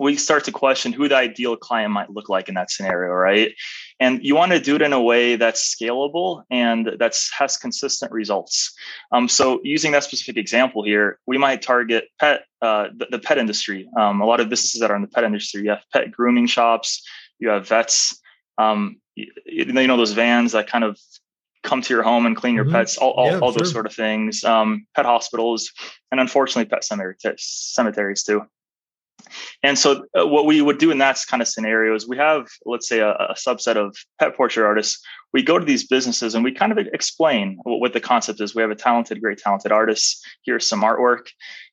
we 0.00 0.16
start 0.16 0.44
to 0.44 0.52
question 0.52 0.92
who 0.92 1.08
the 1.08 1.16
ideal 1.16 1.56
client 1.56 1.92
might 1.92 2.08
look 2.08 2.30
like 2.30 2.48
in 2.48 2.54
that 2.54 2.70
scenario, 2.70 3.12
right? 3.12 3.52
And 4.00 4.24
you 4.24 4.34
want 4.34 4.52
to 4.52 4.58
do 4.58 4.76
it 4.76 4.82
in 4.82 4.94
a 4.94 5.00
way 5.00 5.36
that's 5.36 5.74
scalable 5.74 6.42
and 6.50 6.92
that's 6.98 7.30
has 7.32 7.58
consistent 7.58 8.10
results. 8.10 8.72
Um, 9.12 9.28
so 9.28 9.60
using 9.62 9.92
that 9.92 10.02
specific 10.02 10.38
example 10.38 10.82
here, 10.82 11.18
we 11.26 11.36
might 11.36 11.60
target 11.60 12.08
pet 12.18 12.44
uh, 12.62 12.88
the, 12.96 13.08
the, 13.10 13.18
pet 13.18 13.38
industry. 13.38 13.88
Um, 13.98 14.20
a 14.20 14.26
lot 14.26 14.40
of 14.40 14.48
businesses 14.48 14.80
that 14.80 14.90
are 14.90 14.96
in 14.96 15.02
the 15.02 15.08
pet 15.08 15.24
industry, 15.24 15.62
you 15.62 15.70
have 15.70 15.84
pet 15.92 16.10
grooming 16.10 16.46
shops, 16.46 17.06
you 17.38 17.48
have 17.50 17.68
vets, 17.68 18.20
um, 18.58 19.00
you, 19.14 19.26
you 19.46 19.64
know 19.66 19.96
those 19.96 20.12
vans 20.12 20.52
that 20.52 20.66
kind 20.66 20.84
of 20.84 20.98
come 21.62 21.82
to 21.82 21.92
your 21.92 22.02
home 22.02 22.24
and 22.24 22.36
clean 22.36 22.54
your 22.54 22.64
mm-hmm. 22.64 22.74
pets, 22.74 22.96
all, 22.96 23.12
all, 23.12 23.26
yeah, 23.26 23.38
all 23.38 23.52
those 23.52 23.68
sure. 23.68 23.74
sort 23.74 23.86
of 23.86 23.94
things. 23.94 24.44
Um, 24.44 24.86
pet 24.94 25.04
hospitals, 25.04 25.72
and 26.10 26.20
unfortunately, 26.20 26.68
pet 26.68 26.84
cemeteries 27.38 28.22
too. 28.22 28.42
And 29.62 29.78
so, 29.78 30.04
uh, 30.18 30.26
what 30.26 30.46
we 30.46 30.60
would 30.62 30.78
do 30.78 30.90
in 30.90 30.98
that 30.98 31.18
kind 31.28 31.42
of 31.42 31.48
scenario 31.48 31.94
is 31.94 32.08
we 32.08 32.16
have, 32.16 32.46
let's 32.64 32.88
say, 32.88 33.00
a, 33.00 33.10
a, 33.10 33.34
subset 33.34 33.76
of 33.76 33.96
pet 34.18 34.36
portrait 34.36 34.64
artists. 34.64 35.02
We 35.32 35.42
go 35.42 35.58
to 35.58 35.64
these 35.64 35.86
businesses 35.86 36.34
and 36.34 36.42
we 36.42 36.52
kind 36.52 36.72
of 36.72 36.78
explain 36.78 37.58
what, 37.62 37.80
what 37.80 37.92
the 37.92 38.00
concept 38.00 38.40
is. 38.40 38.54
We 38.54 38.62
have 38.62 38.70
a 38.70 38.76
talented, 38.76 39.20
great, 39.20 39.38
talented 39.38 39.72
artist. 39.72 40.24
Here's 40.44 40.66
some 40.66 40.82
artwork, 40.82 41.28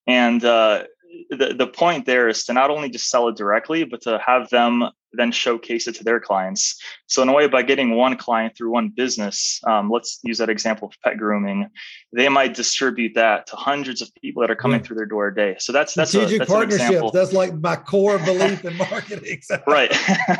and 0.06 0.44
uh, 0.44 0.84
the, 1.30 1.54
the 1.58 1.68
point 1.68 2.06
there 2.06 2.28
is 2.28 2.46
to 2.46 2.54
not 2.54 2.70
only 2.70 2.90
just 2.90 3.10
sell 3.10 3.28
it 3.28 3.36
directly, 3.36 3.84
but 3.84 4.02
to 4.02 4.20
have 4.26 4.50
them 4.50 4.90
then 5.14 5.32
showcase 5.32 5.88
it 5.88 5.96
to 5.96 6.04
their 6.04 6.20
clients. 6.20 6.80
So 7.08 7.22
in 7.22 7.30
a 7.30 7.34
way, 7.34 7.48
by 7.48 7.64
getting 7.64 7.96
one 7.96 8.18
client 8.18 8.56
through 8.56 8.72
one 8.72 8.90
business, 8.90 9.60
um, 9.66 9.90
let's 9.90 10.20
use 10.24 10.38
that 10.38 10.50
example 10.50 10.90
of 10.90 10.94
pet 11.04 11.18
grooming, 11.18 11.70
they 12.14 12.30
might 12.30 12.54
distribute 12.54 13.14
that 13.16 13.48
to 13.48 13.56
hundreds 13.56 14.02
of 14.02 14.14
people 14.16 14.42
that 14.42 14.52
are 14.52 14.56
coming 14.56 14.80
yeah. 14.80 14.86
through 14.86 14.98
their 14.98 15.06
door 15.06 15.28
a 15.28 15.36
day. 15.36 15.56
So 15.60 15.74
that's 15.74 15.94
that's 15.94 16.12
strategic 16.12 16.36
a, 16.36 16.40
that's 16.40 16.52
partnerships. 16.52 17.12
That's 17.12 17.34
like 17.34 17.54
my 17.56 17.76
core 17.76 18.20
belief 18.20 18.64
in 18.66 18.78
marketing. 18.78 19.42
right. 19.68 19.96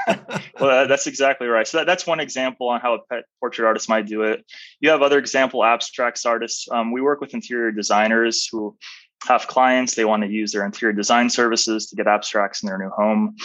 well, 0.60 0.88
that's 0.88 1.08
exactly 1.08 1.48
right. 1.48 1.68
So 1.68 1.80
that, 1.80 1.88
that's 1.88 2.06
one 2.06 2.20
example 2.20 2.70
on 2.70 2.82
how 2.82 2.96
a 2.96 3.00
pet 3.10 3.24
portrait 3.40 3.66
artist 3.66 3.90
might 3.90 4.06
do 4.06 4.24
it. 4.24 4.46
You 4.80 4.90
have 4.90 5.02
other 5.02 5.18
example 5.18 5.64
abstracts 5.64 6.26
artists. 6.26 6.68
Um, 6.72 6.92
we 6.92 7.02
work 7.02 7.22
with 7.22 7.34
interior 7.34 7.72
designers 7.72 8.48
who 8.52 8.78
have 9.26 9.48
clients 9.48 9.96
they 9.96 10.06
want 10.06 10.24
to 10.24 10.30
use 10.30 10.52
their 10.52 10.66
interior 10.66 10.94
design 10.94 11.30
services 11.30 11.88
to 11.88 11.96
get 11.96 12.08
abstracts 12.08 12.62
in 12.62 12.68
their 12.68 12.78
new 12.78 12.90
home. 12.90 13.36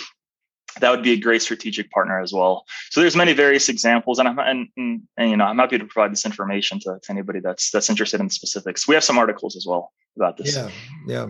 That 0.80 0.90
would 0.90 1.02
be 1.02 1.12
a 1.12 1.18
great 1.18 1.42
strategic 1.42 1.90
partner 1.90 2.20
as 2.20 2.32
well. 2.32 2.64
So 2.90 3.00
there's 3.00 3.16
many 3.16 3.32
various 3.34 3.68
examples 3.68 4.18
and 4.18 4.28
i'm 4.28 4.38
and, 4.38 4.68
and, 4.76 5.02
and, 5.18 5.30
you 5.30 5.36
know 5.36 5.44
i'm 5.44 5.58
happy 5.58 5.78
to 5.78 5.84
provide 5.84 6.12
this 6.12 6.24
information 6.24 6.78
to, 6.80 6.98
to 7.02 7.10
anybody 7.10 7.40
that's 7.40 7.70
that's 7.70 7.90
interested 7.90 8.20
in 8.20 8.30
specifics. 8.30 8.88
We 8.88 8.94
have 8.94 9.04
some 9.04 9.18
articles 9.18 9.56
as 9.56 9.66
well 9.66 9.92
about 10.16 10.36
this. 10.36 10.56
Yeah 10.56 10.70
yeah. 11.06 11.26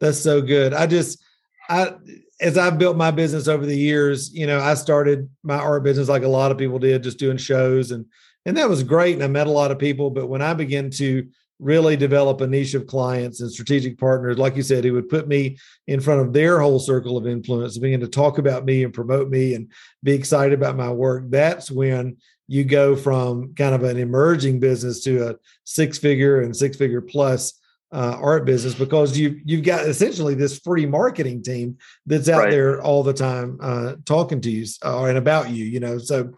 That's 0.00 0.18
so 0.18 0.40
good. 0.40 0.72
I 0.72 0.86
just 0.86 1.22
i 1.70 1.94
as 2.40 2.58
i've 2.58 2.78
built 2.78 2.96
my 2.96 3.10
business 3.10 3.46
over 3.48 3.64
the 3.64 3.76
years 3.76 4.34
you 4.34 4.46
know 4.46 4.60
i 4.60 4.74
started 4.74 5.30
my 5.42 5.56
art 5.56 5.84
business 5.84 6.08
like 6.08 6.24
a 6.24 6.28
lot 6.28 6.50
of 6.50 6.58
people 6.58 6.78
did 6.78 7.02
just 7.02 7.18
doing 7.18 7.36
shows 7.36 7.92
and 7.92 8.04
and 8.44 8.56
that 8.56 8.68
was 8.68 8.82
great 8.82 9.14
and 9.14 9.22
i 9.22 9.28
met 9.28 9.46
a 9.46 9.50
lot 9.50 9.70
of 9.70 9.78
people 9.78 10.10
but 10.10 10.26
when 10.26 10.42
i 10.42 10.52
began 10.52 10.90
to 10.90 11.26
really 11.60 11.96
develop 11.96 12.40
a 12.40 12.46
niche 12.46 12.74
of 12.74 12.86
clients 12.86 13.40
and 13.40 13.50
strategic 13.50 13.98
partners. 13.98 14.38
Like 14.38 14.56
you 14.56 14.62
said, 14.62 14.82
he 14.82 14.90
would 14.90 15.08
put 15.08 15.28
me 15.28 15.58
in 15.86 16.00
front 16.00 16.22
of 16.22 16.32
their 16.32 16.60
whole 16.60 16.78
circle 16.78 17.16
of 17.16 17.26
influence, 17.26 17.78
begin 17.78 18.00
to 18.00 18.08
talk 18.08 18.38
about 18.38 18.64
me 18.64 18.82
and 18.82 18.94
promote 18.94 19.28
me 19.28 19.54
and 19.54 19.70
be 20.02 20.12
excited 20.12 20.54
about 20.54 20.76
my 20.76 20.90
work. 20.90 21.24
That's 21.28 21.70
when 21.70 22.16
you 22.48 22.64
go 22.64 22.96
from 22.96 23.54
kind 23.54 23.74
of 23.74 23.84
an 23.84 23.98
emerging 23.98 24.58
business 24.58 25.04
to 25.04 25.28
a 25.28 25.36
six 25.64 25.98
figure 25.98 26.40
and 26.40 26.56
six 26.56 26.76
figure 26.76 27.00
plus 27.00 27.60
uh, 27.92 28.16
art 28.20 28.44
business 28.44 28.74
because 28.74 29.18
you 29.18 29.40
you've 29.44 29.64
got 29.64 29.86
essentially 29.86 30.34
this 30.34 30.58
free 30.60 30.86
marketing 30.86 31.42
team 31.42 31.76
that's 32.06 32.28
out 32.28 32.44
right. 32.44 32.50
there 32.50 32.80
all 32.80 33.02
the 33.02 33.12
time 33.12 33.58
uh, 33.60 33.94
talking 34.04 34.40
to 34.40 34.50
you 34.50 34.64
uh, 34.84 35.04
and 35.04 35.18
about 35.18 35.50
you. 35.50 35.64
You 35.64 35.80
know, 35.80 35.98
so 35.98 36.32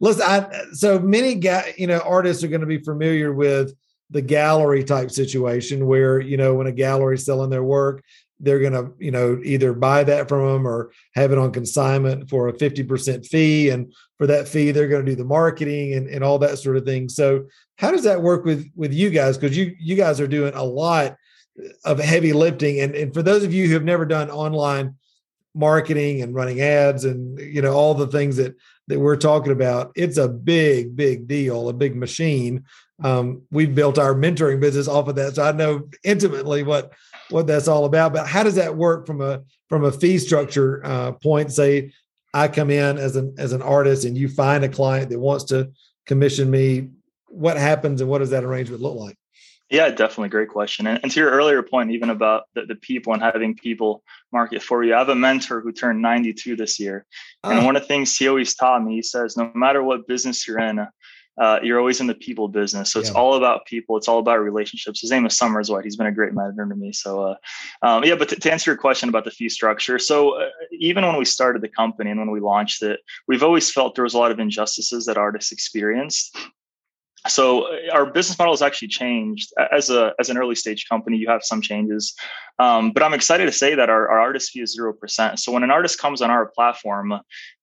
listen. 0.00 0.22
I, 0.22 0.48
so 0.72 0.98
many 0.98 1.36
guy, 1.36 1.74
you 1.78 1.86
know, 1.86 2.00
artists 2.00 2.42
are 2.44 2.48
going 2.48 2.60
to 2.60 2.66
be 2.66 2.78
familiar 2.78 3.32
with 3.32 3.72
the 4.10 4.22
gallery 4.22 4.84
type 4.84 5.10
situation 5.10 5.86
where 5.86 6.20
you 6.20 6.36
know 6.36 6.54
when 6.54 6.66
a 6.66 6.72
gallery 6.72 7.16
is 7.16 7.24
selling 7.24 7.50
their 7.50 7.64
work 7.64 8.02
they're 8.40 8.60
going 8.60 8.72
to 8.72 8.92
you 8.98 9.10
know 9.10 9.40
either 9.44 9.72
buy 9.72 10.04
that 10.04 10.28
from 10.28 10.46
them 10.46 10.66
or 10.66 10.92
have 11.14 11.32
it 11.32 11.38
on 11.38 11.52
consignment 11.52 12.28
for 12.28 12.48
a 12.48 12.52
50% 12.52 13.26
fee. 13.26 13.70
And 13.70 13.92
for 14.18 14.26
that 14.26 14.48
fee 14.48 14.72
they're 14.72 14.88
going 14.88 15.04
to 15.04 15.10
do 15.10 15.16
the 15.16 15.24
marketing 15.24 15.94
and, 15.94 16.08
and 16.08 16.22
all 16.22 16.38
that 16.40 16.58
sort 16.58 16.76
of 16.76 16.84
thing. 16.84 17.08
So 17.08 17.46
how 17.76 17.90
does 17.90 18.04
that 18.04 18.22
work 18.22 18.44
with 18.44 18.70
with 18.74 18.92
you 18.92 19.10
guys? 19.10 19.38
Because 19.38 19.56
you 19.56 19.74
you 19.78 19.96
guys 19.96 20.20
are 20.20 20.28
doing 20.28 20.54
a 20.54 20.64
lot 20.64 21.16
of 21.84 21.98
heavy 21.98 22.32
lifting. 22.32 22.80
And, 22.80 22.94
and 22.94 23.14
for 23.14 23.22
those 23.22 23.42
of 23.42 23.54
you 23.54 23.66
who 23.66 23.74
have 23.74 23.84
never 23.84 24.04
done 24.04 24.30
online 24.30 24.96
marketing 25.54 26.20
and 26.20 26.34
running 26.34 26.60
ads 26.60 27.06
and 27.06 27.38
you 27.38 27.62
know 27.62 27.72
all 27.72 27.94
the 27.94 28.08
things 28.08 28.36
that 28.36 28.54
that 28.88 29.00
we're 29.00 29.16
talking 29.16 29.52
about 29.52 29.92
it's 29.94 30.16
a 30.16 30.28
big 30.28 30.96
big 30.96 31.26
deal 31.26 31.68
a 31.68 31.72
big 31.72 31.96
machine. 31.96 32.64
Um, 33.02 33.42
we've 33.50 33.74
built 33.74 33.98
our 33.98 34.14
mentoring 34.14 34.58
business 34.58 34.88
off 34.88 35.08
of 35.08 35.16
that 35.16 35.34
so 35.34 35.42
i 35.42 35.52
know 35.52 35.88
intimately 36.02 36.62
what 36.62 36.92
what 37.30 37.46
that's 37.46 37.68
all 37.68 37.84
about. 37.84 38.12
But 38.12 38.26
how 38.26 38.42
does 38.42 38.54
that 38.56 38.76
work 38.76 39.06
from 39.06 39.20
a 39.20 39.42
from 39.68 39.84
a 39.84 39.92
fee 39.92 40.18
structure 40.18 40.80
uh, 40.84 41.12
point? 41.12 41.52
Say 41.52 41.92
i 42.34 42.48
come 42.48 42.70
in 42.70 42.98
as 42.98 43.16
an 43.16 43.34
as 43.38 43.52
an 43.52 43.62
artist 43.62 44.04
and 44.04 44.16
you 44.16 44.28
find 44.28 44.62
a 44.64 44.68
client 44.68 45.10
that 45.10 45.18
wants 45.18 45.44
to 45.44 45.70
commission 46.06 46.50
me 46.50 46.90
what 47.28 47.56
happens 47.56 48.00
and 48.00 48.10
what 48.10 48.18
does 48.18 48.30
that 48.30 48.44
arrangement 48.44 48.82
look 48.82 48.96
like 48.96 49.16
yeah, 49.70 49.90
definitely. 49.90 50.28
Great 50.28 50.48
question. 50.48 50.86
And, 50.86 51.10
to 51.10 51.20
your 51.20 51.30
earlier 51.30 51.62
point, 51.62 51.90
even 51.90 52.10
about 52.10 52.44
the, 52.54 52.66
the 52.66 52.76
people 52.76 53.12
and 53.12 53.22
having 53.22 53.56
people 53.56 54.02
market 54.32 54.62
for 54.62 54.84
you, 54.84 54.94
I 54.94 54.98
have 54.98 55.08
a 55.08 55.14
mentor 55.14 55.60
who 55.60 55.72
turned 55.72 56.00
92 56.00 56.56
this 56.56 56.78
year. 56.78 57.04
And 57.42 57.58
ah. 57.58 57.64
one 57.64 57.74
of 57.74 57.82
the 57.82 57.88
things 57.88 58.16
he 58.16 58.28
always 58.28 58.54
taught 58.54 58.84
me, 58.84 58.94
he 58.96 59.02
says, 59.02 59.36
no 59.36 59.50
matter 59.54 59.82
what 59.82 60.06
business 60.06 60.46
you're 60.46 60.60
in, 60.60 60.86
uh, 61.38 61.58
you're 61.62 61.78
always 61.78 62.00
in 62.00 62.06
the 62.06 62.14
people 62.14 62.48
business. 62.48 62.92
So 62.92 63.00
it's 63.00 63.10
yeah. 63.10 63.16
all 63.16 63.34
about 63.34 63.66
people. 63.66 63.96
It's 63.96 64.08
all 64.08 64.18
about 64.18 64.40
relationships. 64.40 65.00
His 65.00 65.10
name 65.10 65.26
is 65.26 65.36
Summers 65.36 65.68
White. 65.68 65.84
He's 65.84 65.96
been 65.96 66.06
a 66.06 66.12
great 66.12 66.32
mentor 66.32 66.64
to 66.64 66.74
me. 66.74 66.92
So, 66.92 67.22
uh, 67.22 67.34
um, 67.82 68.04
yeah, 68.04 68.14
but 68.14 68.28
to, 68.30 68.36
to, 68.36 68.52
answer 68.52 68.70
your 68.70 68.78
question 68.78 69.08
about 69.08 69.24
the 69.24 69.30
fee 69.30 69.50
structure. 69.50 69.98
So 69.98 70.40
uh, 70.40 70.48
even 70.72 71.04
when 71.04 71.18
we 71.18 71.26
started 71.26 71.60
the 71.60 71.68
company 71.68 72.10
and 72.10 72.18
when 72.18 72.30
we 72.30 72.40
launched 72.40 72.82
it, 72.82 73.00
we've 73.28 73.42
always 73.42 73.70
felt 73.70 73.96
there 73.96 74.04
was 74.04 74.14
a 74.14 74.18
lot 74.18 74.30
of 74.30 74.38
injustices 74.38 75.04
that 75.06 75.18
artists 75.18 75.52
experienced 75.52 76.36
so 77.28 77.66
our 77.92 78.06
business 78.06 78.38
model 78.38 78.52
has 78.52 78.62
actually 78.62 78.88
changed. 78.88 79.52
As 79.72 79.90
a 79.90 80.14
as 80.18 80.30
an 80.30 80.38
early 80.38 80.54
stage 80.54 80.88
company 80.88 81.16
you 81.16 81.28
have 81.28 81.44
some 81.44 81.60
changes. 81.60 82.14
Um, 82.58 82.92
but 82.92 83.02
i'm 83.02 83.12
excited 83.12 83.44
to 83.44 83.52
say 83.52 83.74
that 83.74 83.90
our, 83.90 84.08
our 84.08 84.18
artist 84.18 84.50
fee 84.50 84.62
is 84.62 84.78
0% 84.80 85.38
so 85.38 85.52
when 85.52 85.62
an 85.62 85.70
artist 85.70 85.98
comes 85.98 86.22
on 86.22 86.30
our 86.30 86.46
platform 86.46 87.12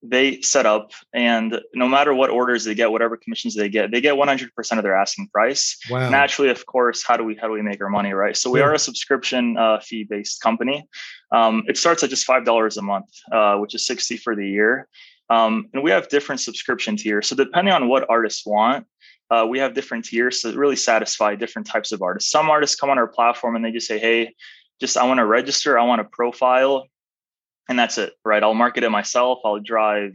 they 0.03 0.39
set 0.41 0.67
up 0.67 0.91
and 1.13 1.60
no 1.74 1.88
matter 1.88 2.13
what 2.13 2.29
orders 2.29 2.63
they 2.63 2.75
get 2.75 2.91
whatever 2.91 3.17
commissions 3.17 3.55
they 3.55 3.70
get 3.70 3.89
they 3.89 4.01
get 4.01 4.15
100% 4.15 4.77
of 4.77 4.84
their 4.84 4.96
asking 4.96 5.29
price. 5.29 5.77
Wow. 5.89 6.10
naturally 6.10 6.51
of 6.51 6.65
course 6.67 7.03
how 7.03 7.17
do 7.17 7.24
we 7.24 7.36
how 7.36 7.48
do 7.48 7.53
we 7.53 7.63
make 7.63 7.82
our 7.82 7.89
money 7.89 8.13
right? 8.13 8.38
So 8.38 8.51
we 8.51 8.62
are 8.62 8.74
a 8.74 8.79
subscription 8.79 9.58
uh, 9.58 9.79
fee 9.79 10.03
based 10.03 10.41
company. 10.41 10.88
Um, 11.32 11.63
it 11.67 11.77
starts 11.77 12.03
at 12.03 12.12
just 12.12 12.27
$5 12.27 12.77
a 12.77 12.82
month 12.82 13.10
uh, 13.32 13.58
which 13.58 13.74
is 13.74 13.86
60 13.88 14.17
for 14.17 14.36
the 14.36 14.48
year. 14.48 14.88
Um, 15.29 15.70
and 15.74 15.82
we 15.82 15.89
have 15.89 16.10
different 16.10 16.41
subscription 16.41 16.98
tiers 16.98 17.27
so 17.27 17.36
depending 17.36 17.74
on 17.74 17.88
what 17.88 18.05
artists 18.10 18.46
want 18.46 18.86
uh, 19.34 19.46
we 19.46 19.60
have 19.60 19.74
different 19.74 20.06
tiers 20.06 20.42
to 20.42 20.52
really 20.54 20.75
satisfy 20.75 21.36
different 21.36 21.68
types 21.68 21.92
of 21.92 22.02
artists. 22.02 22.30
Some 22.30 22.50
artists 22.50 22.75
come 22.80 22.90
on 22.90 22.98
our 22.98 23.08
platform 23.08 23.56
and 23.56 23.66
they 23.66 23.72
just 23.72 23.88
say, 23.88 23.98
"Hey, 23.98 24.36
just 24.80 24.98
I 24.98 25.06
want 25.06 25.18
to 25.20 25.25
register, 25.25 25.80
I 25.80 25.84
want 25.86 26.02
a 26.02 26.04
profile," 26.04 26.88
and 27.68 27.78
that's 27.80 27.98
it. 27.98 28.13
Right? 28.24 28.44
I'll 28.44 28.54
market 28.54 28.84
it 28.84 28.90
myself. 28.90 29.40
I'll 29.44 29.60
drive 29.60 30.13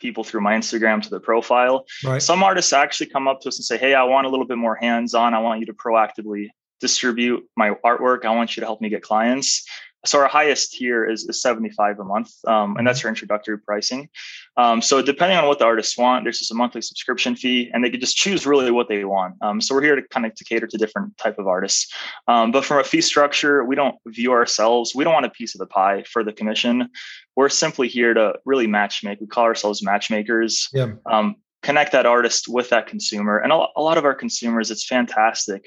people 0.00 0.24
through 0.24 0.40
my 0.40 0.54
Instagram 0.54 1.02
to 1.02 1.10
the 1.10 1.20
profile. 1.20 1.84
Right. 2.04 2.22
Some 2.22 2.42
artists 2.42 2.72
actually 2.72 3.10
come 3.10 3.28
up 3.28 3.40
to 3.42 3.48
us 3.48 3.58
and 3.58 3.64
say, 3.64 3.76
"Hey, 3.76 3.94
I 3.94 4.04
want 4.04 4.26
a 4.26 4.30
little 4.30 4.46
bit 4.46 4.58
more 4.58 4.76
hands-on. 4.76 5.34
I 5.34 5.40
want 5.40 5.60
you 5.60 5.66
to 5.66 5.74
proactively 5.74 6.48
distribute 6.80 7.44
my 7.56 7.70
artwork. 7.84 8.24
I 8.24 8.30
want 8.30 8.56
you 8.56 8.60
to 8.60 8.66
help 8.66 8.80
me 8.80 8.88
get 8.88 9.02
clients." 9.02 9.66
So 10.06 10.20
our 10.20 10.28
highest 10.28 10.72
tier 10.72 11.08
is, 11.08 11.24
is 11.28 11.40
75 11.40 11.98
a 11.98 12.04
month 12.04 12.30
um, 12.46 12.76
and 12.76 12.86
that's 12.86 13.00
mm-hmm. 13.00 13.06
our 13.06 13.10
introductory 13.10 13.58
pricing. 13.58 14.08
Um, 14.56 14.82
so 14.82 15.02
depending 15.02 15.38
on 15.38 15.46
what 15.46 15.58
the 15.58 15.64
artists 15.64 15.96
want 15.96 16.24
there's 16.24 16.38
just 16.38 16.50
a 16.50 16.54
monthly 16.54 16.82
subscription 16.82 17.36
fee 17.36 17.70
and 17.72 17.82
they 17.82 17.90
can 17.90 18.00
just 18.00 18.16
choose 18.16 18.46
really 18.46 18.70
what 18.70 18.88
they 18.88 19.04
want. 19.04 19.36
Um, 19.42 19.60
so 19.60 19.74
we're 19.74 19.82
here 19.82 19.96
to 19.96 20.02
kind 20.08 20.26
of 20.26 20.34
to 20.34 20.44
cater 20.44 20.66
to 20.66 20.78
different 20.78 21.16
type 21.18 21.38
of 21.38 21.46
artists. 21.46 21.92
Um, 22.28 22.52
but 22.52 22.64
from 22.64 22.78
a 22.78 22.84
fee 22.84 23.00
structure 23.00 23.64
we 23.64 23.74
don't 23.74 23.96
view 24.06 24.32
ourselves 24.32 24.94
we 24.94 25.04
don't 25.04 25.14
want 25.14 25.26
a 25.26 25.30
piece 25.30 25.54
of 25.54 25.58
the 25.58 25.66
pie 25.66 26.04
for 26.10 26.22
the 26.22 26.32
commission. 26.32 26.88
We're 27.36 27.48
simply 27.48 27.88
here 27.88 28.14
to 28.14 28.34
really 28.44 28.66
matchmake 28.66 29.20
we 29.20 29.26
call 29.26 29.44
ourselves 29.44 29.82
matchmakers. 29.82 30.68
Yeah. 30.72 30.92
Um, 31.06 31.36
connect 31.62 31.92
that 31.92 32.04
artist 32.04 32.46
with 32.46 32.68
that 32.68 32.86
consumer 32.86 33.38
and 33.38 33.50
a 33.50 33.56
lot 33.56 33.96
of 33.96 34.04
our 34.04 34.14
consumers 34.14 34.70
it's 34.70 34.86
fantastic 34.86 35.64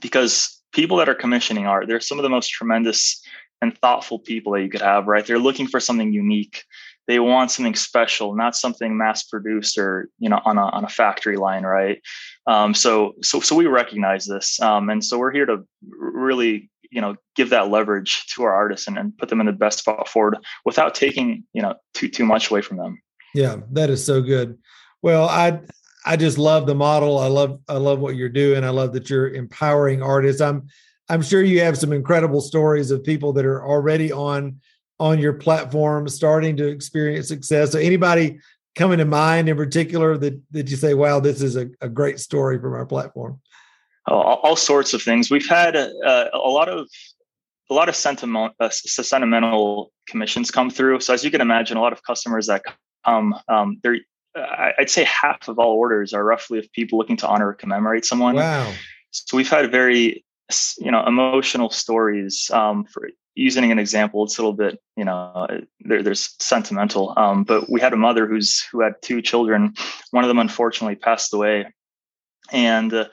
because 0.00 0.62
people 0.74 0.98
that 0.98 1.08
are 1.08 1.14
commissioning 1.14 1.66
art, 1.66 1.88
they're 1.88 2.00
some 2.00 2.18
of 2.18 2.22
the 2.22 2.28
most 2.28 2.48
tremendous 2.48 3.22
and 3.62 3.78
thoughtful 3.78 4.18
people 4.18 4.52
that 4.52 4.62
you 4.62 4.68
could 4.68 4.82
have, 4.82 5.06
right? 5.06 5.24
They're 5.24 5.38
looking 5.38 5.66
for 5.66 5.80
something 5.80 6.12
unique. 6.12 6.64
They 7.06 7.20
want 7.20 7.50
something 7.50 7.74
special, 7.74 8.34
not 8.34 8.56
something 8.56 8.96
mass 8.96 9.22
produced 9.24 9.78
or 9.78 10.08
you 10.18 10.28
know 10.28 10.40
on 10.44 10.58
a 10.58 10.62
on 10.62 10.84
a 10.84 10.88
factory 10.88 11.36
line, 11.36 11.64
right? 11.64 12.00
Um, 12.46 12.74
so 12.74 13.14
so 13.22 13.40
so 13.40 13.54
we 13.54 13.66
recognize 13.66 14.26
this, 14.26 14.60
um, 14.60 14.88
and 14.88 15.04
so 15.04 15.18
we're 15.18 15.32
here 15.32 15.46
to 15.46 15.66
really 15.82 16.70
you 16.90 17.00
know 17.00 17.16
give 17.36 17.50
that 17.50 17.68
leverage 17.68 18.26
to 18.34 18.42
our 18.44 18.54
artists 18.54 18.86
and, 18.86 18.96
and 18.96 19.16
put 19.18 19.28
them 19.28 19.40
in 19.40 19.46
the 19.46 19.52
best 19.52 19.80
spot 19.80 20.08
forward 20.08 20.38
without 20.64 20.94
taking 20.94 21.44
you 21.52 21.60
know 21.60 21.74
too 21.92 22.08
too 22.08 22.24
much 22.24 22.50
away 22.50 22.62
from 22.62 22.78
them. 22.78 23.02
Yeah, 23.34 23.56
that 23.72 23.90
is 23.90 24.04
so 24.04 24.22
good. 24.22 24.56
Well, 25.02 25.28
I 25.28 25.60
I 26.04 26.16
just 26.16 26.38
love 26.38 26.66
the 26.66 26.74
model. 26.74 27.18
I 27.18 27.28
love 27.28 27.60
I 27.68 27.74
love 27.74 27.98
what 28.00 28.16
you're 28.16 28.28
doing. 28.28 28.64
I 28.64 28.70
love 28.70 28.92
that 28.92 29.08
you're 29.08 29.28
empowering 29.28 30.02
artists. 30.02 30.40
I'm 30.40 30.68
I'm 31.08 31.22
sure 31.22 31.42
you 31.42 31.60
have 31.60 31.78
some 31.78 31.92
incredible 31.92 32.40
stories 32.40 32.90
of 32.90 33.04
people 33.04 33.32
that 33.34 33.44
are 33.44 33.66
already 33.66 34.12
on 34.12 34.60
on 35.00 35.18
your 35.18 35.32
platform 35.32 36.08
starting 36.08 36.56
to 36.58 36.66
experience 36.68 37.28
success. 37.28 37.72
So 37.72 37.78
anybody 37.78 38.38
coming 38.74 38.98
to 38.98 39.04
mind 39.04 39.48
in 39.48 39.56
particular 39.56 40.16
that 40.18 40.40
that 40.50 40.70
you 40.70 40.76
say, 40.76 40.94
"Wow, 40.94 41.20
this 41.20 41.42
is 41.42 41.56
a, 41.56 41.68
a 41.80 41.88
great 41.88 42.20
story 42.20 42.58
from 42.58 42.74
our 42.74 42.86
platform"? 42.86 43.40
Oh, 44.06 44.20
all, 44.20 44.56
sorts 44.56 44.92
of 44.92 45.02
things. 45.02 45.30
We've 45.30 45.48
had 45.48 45.76
uh, 45.76 46.28
a 46.32 46.38
lot 46.38 46.68
of 46.68 46.88
a 47.70 47.74
lot 47.74 47.88
of 47.88 47.96
sentiment, 47.96 48.52
uh, 48.60 48.68
sentimental 48.68 49.90
commissions 50.06 50.50
come 50.50 50.68
through. 50.68 51.00
So 51.00 51.14
as 51.14 51.24
you 51.24 51.30
can 51.30 51.40
imagine, 51.40 51.78
a 51.78 51.80
lot 51.80 51.94
of 51.94 52.02
customers 52.02 52.46
that 52.48 52.62
come, 53.06 53.34
um, 53.48 53.80
they're 53.82 54.00
I'd 54.36 54.90
say 54.90 55.04
half 55.04 55.48
of 55.48 55.58
all 55.58 55.72
orders 55.72 56.12
are 56.12 56.24
roughly 56.24 56.58
of 56.58 56.70
people 56.72 56.98
looking 56.98 57.16
to 57.18 57.28
honor 57.28 57.48
or 57.48 57.54
commemorate 57.54 58.04
someone. 58.04 58.36
Wow. 58.36 58.72
So 59.10 59.36
we've 59.36 59.48
had 59.48 59.70
very, 59.70 60.24
you 60.78 60.90
know, 60.90 61.06
emotional 61.06 61.70
stories. 61.70 62.50
Um, 62.52 62.84
for 62.84 63.10
using 63.34 63.70
an 63.70 63.78
example, 63.78 64.24
it's 64.24 64.38
a 64.38 64.42
little 64.42 64.52
bit, 64.52 64.80
you 64.96 65.04
know, 65.04 65.46
there, 65.80 66.02
there's 66.02 66.34
sentimental. 66.40 67.14
Um, 67.16 67.44
but 67.44 67.70
we 67.70 67.80
had 67.80 67.92
a 67.92 67.96
mother 67.96 68.26
who's 68.26 68.64
who 68.72 68.80
had 68.80 68.94
two 69.02 69.22
children. 69.22 69.74
One 70.10 70.24
of 70.24 70.28
them 70.28 70.38
unfortunately 70.38 70.96
passed 70.96 71.32
away, 71.32 71.66
and 72.50 72.92
uh, 72.92 73.06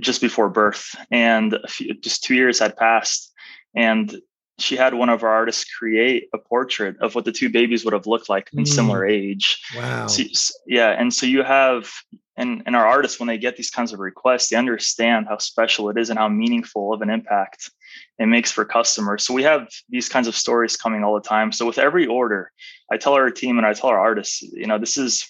just 0.00 0.20
before 0.20 0.48
birth, 0.48 0.94
and 1.10 1.58
few, 1.68 1.94
just 1.94 2.22
two 2.22 2.34
years 2.34 2.58
had 2.58 2.76
passed, 2.76 3.32
and 3.74 4.20
she 4.62 4.76
had 4.76 4.94
one 4.94 5.08
of 5.08 5.22
our 5.22 5.30
artists 5.30 5.64
create 5.64 6.28
a 6.32 6.38
portrait 6.38 6.96
of 7.00 7.14
what 7.14 7.24
the 7.24 7.32
two 7.32 7.50
babies 7.50 7.84
would 7.84 7.94
have 7.94 8.06
looked 8.06 8.28
like 8.28 8.48
in 8.52 8.64
mm. 8.64 8.68
similar 8.68 9.06
age. 9.06 9.62
Wow. 9.76 10.06
So, 10.06 10.22
yeah. 10.66 10.90
And 10.90 11.12
so 11.12 11.26
you 11.26 11.42
have, 11.42 11.90
and, 12.36 12.62
and 12.66 12.74
our 12.76 12.86
artists, 12.86 13.18
when 13.20 13.26
they 13.26 13.38
get 13.38 13.56
these 13.56 13.70
kinds 13.70 13.92
of 13.92 13.98
requests, 13.98 14.48
they 14.48 14.56
understand 14.56 15.26
how 15.28 15.38
special 15.38 15.90
it 15.90 15.98
is 15.98 16.10
and 16.10 16.18
how 16.18 16.28
meaningful 16.28 16.92
of 16.92 17.02
an 17.02 17.10
impact 17.10 17.70
it 18.18 18.26
makes 18.26 18.50
for 18.50 18.64
customers. 18.64 19.24
So 19.24 19.34
we 19.34 19.42
have 19.42 19.68
these 19.90 20.08
kinds 20.08 20.28
of 20.28 20.36
stories 20.36 20.76
coming 20.76 21.04
all 21.04 21.14
the 21.14 21.28
time. 21.28 21.52
So 21.52 21.66
with 21.66 21.78
every 21.78 22.06
order, 22.06 22.52
I 22.90 22.96
tell 22.96 23.14
our 23.14 23.30
team 23.30 23.58
and 23.58 23.66
I 23.66 23.74
tell 23.74 23.90
our 23.90 23.98
artists, 23.98 24.42
you 24.42 24.66
know, 24.66 24.78
this 24.78 24.96
is 24.96 25.28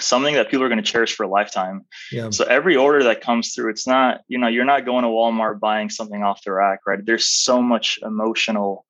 something 0.00 0.34
that 0.34 0.50
people 0.50 0.64
are 0.64 0.68
going 0.68 0.82
to 0.82 0.90
cherish 0.90 1.14
for 1.14 1.24
a 1.24 1.28
lifetime. 1.28 1.84
Yeah. 2.10 2.30
So 2.30 2.44
every 2.44 2.76
order 2.76 3.04
that 3.04 3.20
comes 3.20 3.54
through, 3.54 3.70
it's 3.70 3.86
not, 3.86 4.22
you 4.28 4.38
know, 4.38 4.48
you're 4.48 4.64
not 4.64 4.84
going 4.84 5.02
to 5.02 5.08
Walmart 5.08 5.60
buying 5.60 5.90
something 5.90 6.22
off 6.22 6.42
the 6.44 6.52
rack, 6.52 6.80
right? 6.86 7.04
There's 7.04 7.28
so 7.28 7.60
much 7.60 7.98
emotional 8.02 8.86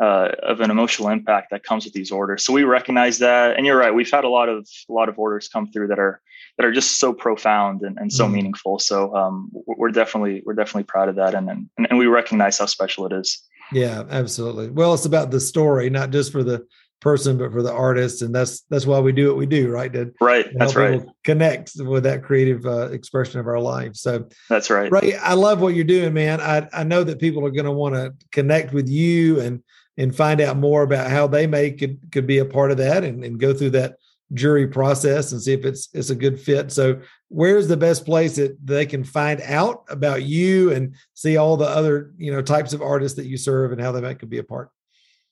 uh, 0.00 0.30
of 0.42 0.60
an 0.60 0.70
emotional 0.70 1.08
impact 1.08 1.50
that 1.50 1.62
comes 1.62 1.84
with 1.84 1.94
these 1.94 2.10
orders. 2.10 2.44
So 2.44 2.52
we 2.52 2.64
recognize 2.64 3.18
that. 3.18 3.56
And 3.56 3.64
you're 3.64 3.78
right, 3.78 3.94
we've 3.94 4.10
had 4.10 4.24
a 4.24 4.28
lot 4.28 4.48
of 4.48 4.68
a 4.88 4.92
lot 4.92 5.08
of 5.08 5.18
orders 5.18 5.48
come 5.48 5.70
through 5.70 5.88
that 5.88 5.98
are 5.98 6.20
that 6.58 6.66
are 6.66 6.72
just 6.72 6.98
so 6.98 7.12
profound 7.12 7.82
and, 7.82 7.98
and 7.98 8.12
so 8.12 8.26
mm. 8.26 8.32
meaningful. 8.32 8.78
So 8.78 9.14
um, 9.14 9.50
we're 9.52 9.90
definitely 9.90 10.42
we're 10.44 10.54
definitely 10.54 10.84
proud 10.84 11.08
of 11.08 11.16
that 11.16 11.34
and, 11.34 11.48
and 11.48 11.68
and 11.76 11.98
we 11.98 12.06
recognize 12.06 12.58
how 12.58 12.66
special 12.66 13.06
it 13.06 13.12
is. 13.12 13.42
Yeah, 13.72 14.04
absolutely. 14.10 14.68
Well, 14.68 14.94
it's 14.94 15.06
about 15.06 15.30
the 15.30 15.40
story, 15.40 15.90
not 15.90 16.10
just 16.10 16.30
for 16.30 16.44
the 16.44 16.66
person, 17.00 17.38
but 17.38 17.52
for 17.52 17.62
the 17.62 17.72
artist, 17.72 18.22
and 18.22 18.34
that's 18.34 18.62
that's 18.62 18.86
why 18.86 18.98
we 18.98 19.12
do 19.12 19.28
what 19.28 19.36
we 19.36 19.46
do, 19.46 19.70
right? 19.70 19.92
To, 19.92 20.12
right. 20.20 20.46
That's 20.54 20.74
right. 20.74 21.02
Connect 21.24 21.72
with 21.76 22.04
that 22.04 22.22
creative 22.22 22.64
uh, 22.66 22.90
expression 22.90 23.40
of 23.40 23.46
our 23.46 23.60
life. 23.60 23.96
So 23.96 24.28
that's 24.48 24.70
right. 24.70 24.90
Right. 24.90 25.14
I 25.22 25.34
love 25.34 25.60
what 25.60 25.74
you're 25.74 25.84
doing, 25.84 26.14
man. 26.14 26.40
I 26.40 26.68
I 26.72 26.84
know 26.84 27.04
that 27.04 27.20
people 27.20 27.44
are 27.46 27.50
going 27.50 27.66
to 27.66 27.72
want 27.72 27.94
to 27.94 28.14
connect 28.32 28.72
with 28.72 28.88
you 28.88 29.40
and 29.40 29.62
and 29.98 30.14
find 30.14 30.40
out 30.40 30.56
more 30.56 30.82
about 30.82 31.10
how 31.10 31.26
they 31.26 31.46
may 31.46 31.70
could 31.70 31.98
could 32.12 32.26
be 32.26 32.38
a 32.38 32.44
part 32.44 32.70
of 32.70 32.78
that 32.78 33.04
and, 33.04 33.24
and 33.24 33.40
go 33.40 33.52
through 33.54 33.70
that 33.70 33.96
jury 34.32 34.66
process 34.66 35.32
and 35.32 35.40
see 35.40 35.52
if 35.52 35.64
it's 35.64 35.88
it's 35.94 36.10
a 36.10 36.14
good 36.14 36.40
fit. 36.40 36.72
So 36.72 37.00
where's 37.28 37.68
the 37.68 37.76
best 37.76 38.04
place 38.04 38.36
that 38.36 38.56
they 38.64 38.86
can 38.86 39.04
find 39.04 39.40
out 39.42 39.84
about 39.88 40.22
you 40.22 40.72
and 40.72 40.94
see 41.14 41.36
all 41.36 41.56
the 41.56 41.68
other 41.68 42.12
you 42.18 42.32
know 42.32 42.42
types 42.42 42.72
of 42.72 42.82
artists 42.82 43.16
that 43.16 43.26
you 43.26 43.36
serve 43.36 43.72
and 43.72 43.80
how 43.80 43.92
they 43.92 44.00
might 44.00 44.18
could 44.18 44.30
be 44.30 44.38
a 44.38 44.44
part? 44.44 44.70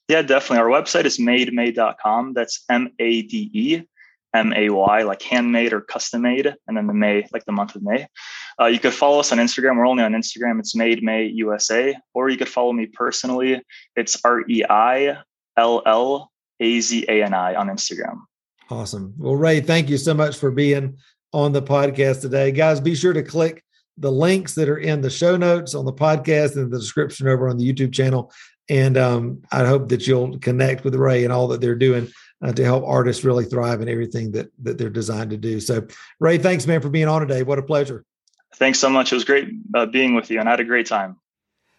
Yeah, 0.09 0.23
definitely. 0.23 0.59
Our 0.59 0.69
website 0.69 1.07
is 1.07 1.19
mademay.com. 1.19 2.35
That's 2.35 2.65
M 2.69 2.91
A 2.99 3.23
D 3.23 3.51
E 3.53 3.83
M 4.35 4.53
A 4.53 4.69
Y, 4.69 5.03
like 5.03 5.23
handmade 5.23 5.73
or 5.73 5.81
custom 5.81 6.23
made, 6.23 6.55
and 6.67 6.77
then 6.77 6.87
the 6.87 6.93
May, 6.93 7.27
like 7.33 7.45
the 7.47 7.53
month 7.53 7.75
of 7.75 7.83
May. 7.83 8.07
Uh, 8.61 8.67
you 8.67 8.79
could 8.79 8.93
follow 8.93 9.21
us 9.21 9.33
on 9.33 9.39
Instagram. 9.39 9.77
We're 9.77 9.87
only 9.87 10.03
on 10.03 10.13
Instagram. 10.13 10.59
It's 10.59 10.75
Made 10.75 11.03
May 11.03 11.25
USA, 11.27 11.97
or 12.13 12.29
you 12.29 12.37
could 12.37 12.49
follow 12.49 12.73
me 12.73 12.87
personally. 12.87 13.63
It's 13.97 14.21
R 14.25 14.43
E 14.49 14.65
I 14.69 15.19
L 15.57 15.83
L 15.87 16.31
A 16.61 16.81
Z 16.81 17.07
A 17.09 17.23
N 17.23 17.33
I 17.33 17.55
on 17.55 17.69
Instagram. 17.69 18.19
Awesome. 18.71 19.15
Well, 19.19 19.37
Rei, 19.37 19.61
thank 19.61 19.89
you 19.89 19.97
so 19.97 20.15
much 20.15 20.37
for 20.37 20.51
being 20.51 20.97
on 21.33 21.53
the 21.53 21.63
podcast 21.63 22.21
today. 22.21 22.51
Guys, 22.53 22.81
be 22.81 22.95
sure 22.95 23.13
to 23.13 23.23
click 23.23 23.63
the 23.99 24.11
links 24.11 24.55
that 24.55 24.69
are 24.69 24.79
in 24.79 25.01
the 25.01 25.11
show 25.11 25.37
notes 25.37 25.75
on 25.75 25.85
the 25.85 25.93
podcast 25.93 26.57
and 26.57 26.73
the 26.73 26.79
description 26.79 27.29
over 27.29 27.49
on 27.49 27.57
the 27.57 27.73
YouTube 27.73 27.93
channel 27.93 28.33
and 28.69 28.97
um, 28.97 29.43
I 29.53 29.65
hope 29.65 29.89
that 29.91 30.07
you'll 30.07 30.39
connect 30.39 30.85
with 30.85 30.95
Rei 30.95 31.25
and 31.25 31.33
all 31.33 31.49
that 31.49 31.61
they're 31.61 31.75
doing 31.75 32.11
uh, 32.43 32.53
to 32.53 32.65
help 32.65 32.85
artists 32.85 33.25
really 33.25 33.45
thrive 33.45 33.81
in 33.81 33.89
everything 33.89 34.33
that 34.33 34.51
that 34.63 34.79
they're 34.79 34.91
designed 34.91 35.31
to 35.31 35.37
do. 35.37 35.61
So, 35.61 35.87
Rei, 36.21 36.39
thanks, 36.39 36.67
man, 36.67 36.81
for 36.81 36.91
being 36.91 37.09
on 37.09 37.21
today. 37.21 37.43
What 37.43 37.59
a 37.59 37.63
pleasure. 37.63 38.05
Thanks 38.57 38.79
so 38.79 38.89
much. 38.89 39.13
It 39.13 39.17
was 39.17 39.25
great 39.25 39.49
uh, 39.75 39.87
being 39.87 40.15
with 40.15 40.31
you, 40.31 40.41
and 40.41 40.49
I 40.49 40.53
had 40.53 40.61
a 40.61 40.65
great 40.65 40.87
time. 40.87 41.17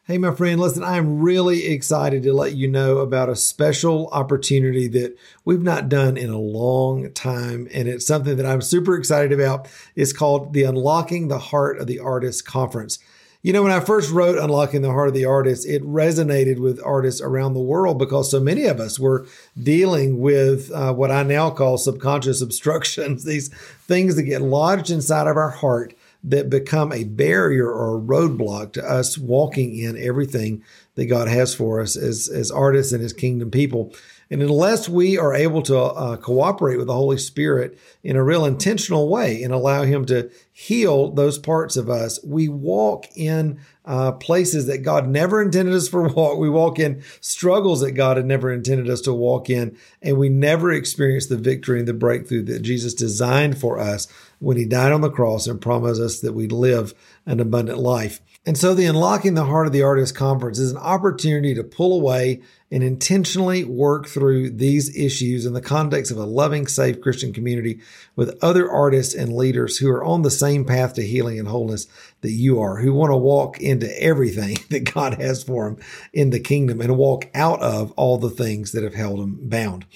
Hey, 0.07 0.19
my 0.19 0.35
friend, 0.35 0.61
listen, 0.61 0.83
I'm 0.83 1.21
really 1.21 1.65
excited 1.65 2.21
to 2.23 2.33
let 2.33 2.53
you 2.53 2.67
know 2.67 2.99
about 2.99 3.27
a 3.27 3.35
special 3.35 4.07
opportunity 4.09 4.87
that 4.89 5.17
we've 5.45 5.63
not 5.63 5.89
done 5.89 6.15
in 6.15 6.29
a 6.29 6.37
long 6.37 7.11
time. 7.13 7.67
And 7.73 7.87
it's 7.87 8.05
something 8.05 8.37
that 8.37 8.45
I'm 8.45 8.61
super 8.61 8.95
excited 8.95 9.31
about. 9.31 9.67
It's 9.95 10.13
called 10.13 10.53
the 10.53 10.61
Unlocking 10.61 11.27
the 11.27 11.39
Heart 11.39 11.79
of 11.79 11.87
the 11.87 11.97
Artist 11.97 12.45
Conference. 12.45 12.99
You 13.45 13.53
know, 13.53 13.61
when 13.61 13.71
I 13.71 13.79
first 13.79 14.09
wrote 14.09 14.39
Unlocking 14.39 14.81
the 14.81 14.89
Heart 14.89 15.09
of 15.09 15.13
the 15.13 15.25
Artist, 15.25 15.67
it 15.67 15.83
resonated 15.83 16.57
with 16.57 16.81
artists 16.83 17.21
around 17.21 17.53
the 17.53 17.59
world 17.59 17.99
because 17.99 18.31
so 18.31 18.39
many 18.39 18.65
of 18.65 18.79
us 18.79 18.99
were 18.99 19.27
dealing 19.61 20.19
with 20.19 20.71
uh, 20.71 20.91
what 20.95 21.11
I 21.11 21.21
now 21.21 21.51
call 21.51 21.77
subconscious 21.77 22.41
obstructions, 22.41 23.23
these 23.23 23.49
things 23.83 24.15
that 24.15 24.23
get 24.23 24.41
lodged 24.41 24.89
inside 24.89 25.27
of 25.27 25.37
our 25.37 25.51
heart 25.51 25.93
that 26.23 26.49
become 26.49 26.91
a 26.91 27.03
barrier 27.03 27.69
or 27.71 27.95
a 27.95 28.01
roadblock 28.01 28.73
to 28.73 28.83
us 28.83 29.15
walking 29.15 29.77
in 29.77 29.95
everything 29.95 30.63
that 30.95 31.05
God 31.05 31.27
has 31.27 31.53
for 31.53 31.81
us 31.81 31.95
as, 31.95 32.27
as 32.27 32.49
artists 32.49 32.93
and 32.93 33.03
as 33.03 33.13
kingdom 33.13 33.51
people. 33.51 33.93
And 34.29 34.41
unless 34.41 34.89
we 34.89 35.17
are 35.17 35.33
able 35.33 35.61
to 35.63 35.77
uh, 35.77 36.17
cooperate 36.17 36.77
with 36.77 36.87
the 36.87 36.93
Holy 36.93 37.17
Spirit 37.17 37.77
in 38.03 38.15
a 38.15 38.23
real 38.23 38.45
intentional 38.45 39.07
way 39.07 39.43
and 39.43 39.53
allow 39.53 39.83
Him 39.83 40.05
to 40.05 40.31
heal 40.51 41.11
those 41.11 41.37
parts 41.37 41.77
of 41.77 41.89
us, 41.89 42.19
we 42.23 42.47
walk 42.47 43.05
in 43.15 43.59
uh, 43.85 44.13
places 44.13 44.65
that 44.65 44.79
God 44.79 45.07
never 45.07 45.41
intended 45.41 45.75
us 45.75 45.87
for 45.87 46.07
walk. 46.13 46.39
We 46.39 46.49
walk 46.49 46.79
in 46.79 47.03
struggles 47.21 47.81
that 47.81 47.91
God 47.91 48.17
had 48.17 48.25
never 48.25 48.51
intended 48.51 48.89
us 48.89 49.01
to 49.01 49.13
walk 49.13 49.49
in, 49.49 49.77
and 50.01 50.17
we 50.17 50.29
never 50.29 50.71
experience 50.71 51.27
the 51.27 51.37
victory 51.37 51.79
and 51.79 51.87
the 51.87 51.93
breakthrough 51.93 52.43
that 52.43 52.63
Jesus 52.63 52.93
designed 52.93 53.59
for 53.59 53.79
us 53.79 54.07
when 54.39 54.57
He 54.57 54.65
died 54.65 54.91
on 54.91 55.01
the 55.01 55.11
cross 55.11 55.45
and 55.45 55.61
promised 55.61 56.01
us 56.01 56.19
that 56.21 56.33
we 56.33 56.47
live 56.47 56.93
an 57.27 57.39
abundant 57.39 57.77
life. 57.77 58.21
And 58.47 58.55
so 58.55 58.75
the 58.75 58.85
Unlocking 58.85 59.33
the 59.33 59.45
Heart 59.45 59.65
of 59.67 59.73
the 59.73 59.81
Artist 59.81 60.13
Conference 60.13 60.59
is 60.59 60.71
an 60.71 60.77
opportunity 60.77 61.55
to 61.55 61.63
pull 61.63 61.99
away 61.99 62.43
and 62.69 62.83
intentionally 62.83 63.63
work 63.63 64.05
through 64.05 64.51
these 64.51 64.95
issues 64.95 65.47
in 65.47 65.53
the 65.53 65.61
context 65.61 66.11
of 66.11 66.17
a 66.17 66.25
loving, 66.25 66.67
safe 66.67 67.01
Christian 67.01 67.33
community 67.33 67.79
with 68.15 68.37
other 68.43 68.69
artists 68.69 69.15
and 69.15 69.35
leaders 69.35 69.79
who 69.79 69.89
are 69.89 70.03
on 70.03 70.21
the 70.21 70.29
same 70.29 70.63
path 70.63 70.93
to 70.93 71.01
healing 71.01 71.39
and 71.39 71.47
wholeness 71.47 71.87
that 72.21 72.31
you 72.31 72.59
are, 72.59 72.77
who 72.77 72.93
want 72.93 73.09
to 73.11 73.17
walk 73.17 73.59
into 73.59 73.89
everything 73.99 74.57
that 74.69 74.93
God 74.93 75.15
has 75.15 75.43
for 75.43 75.65
them 75.65 75.83
in 76.13 76.29
the 76.29 76.39
kingdom 76.39 76.81
and 76.81 76.97
walk 76.97 77.29
out 77.33 77.61
of 77.63 77.93
all 77.93 78.19
the 78.19 78.29
things 78.29 78.73
that 78.73 78.83
have 78.83 78.95
held 78.95 79.19
them 79.19 79.39
bound. 79.41 79.87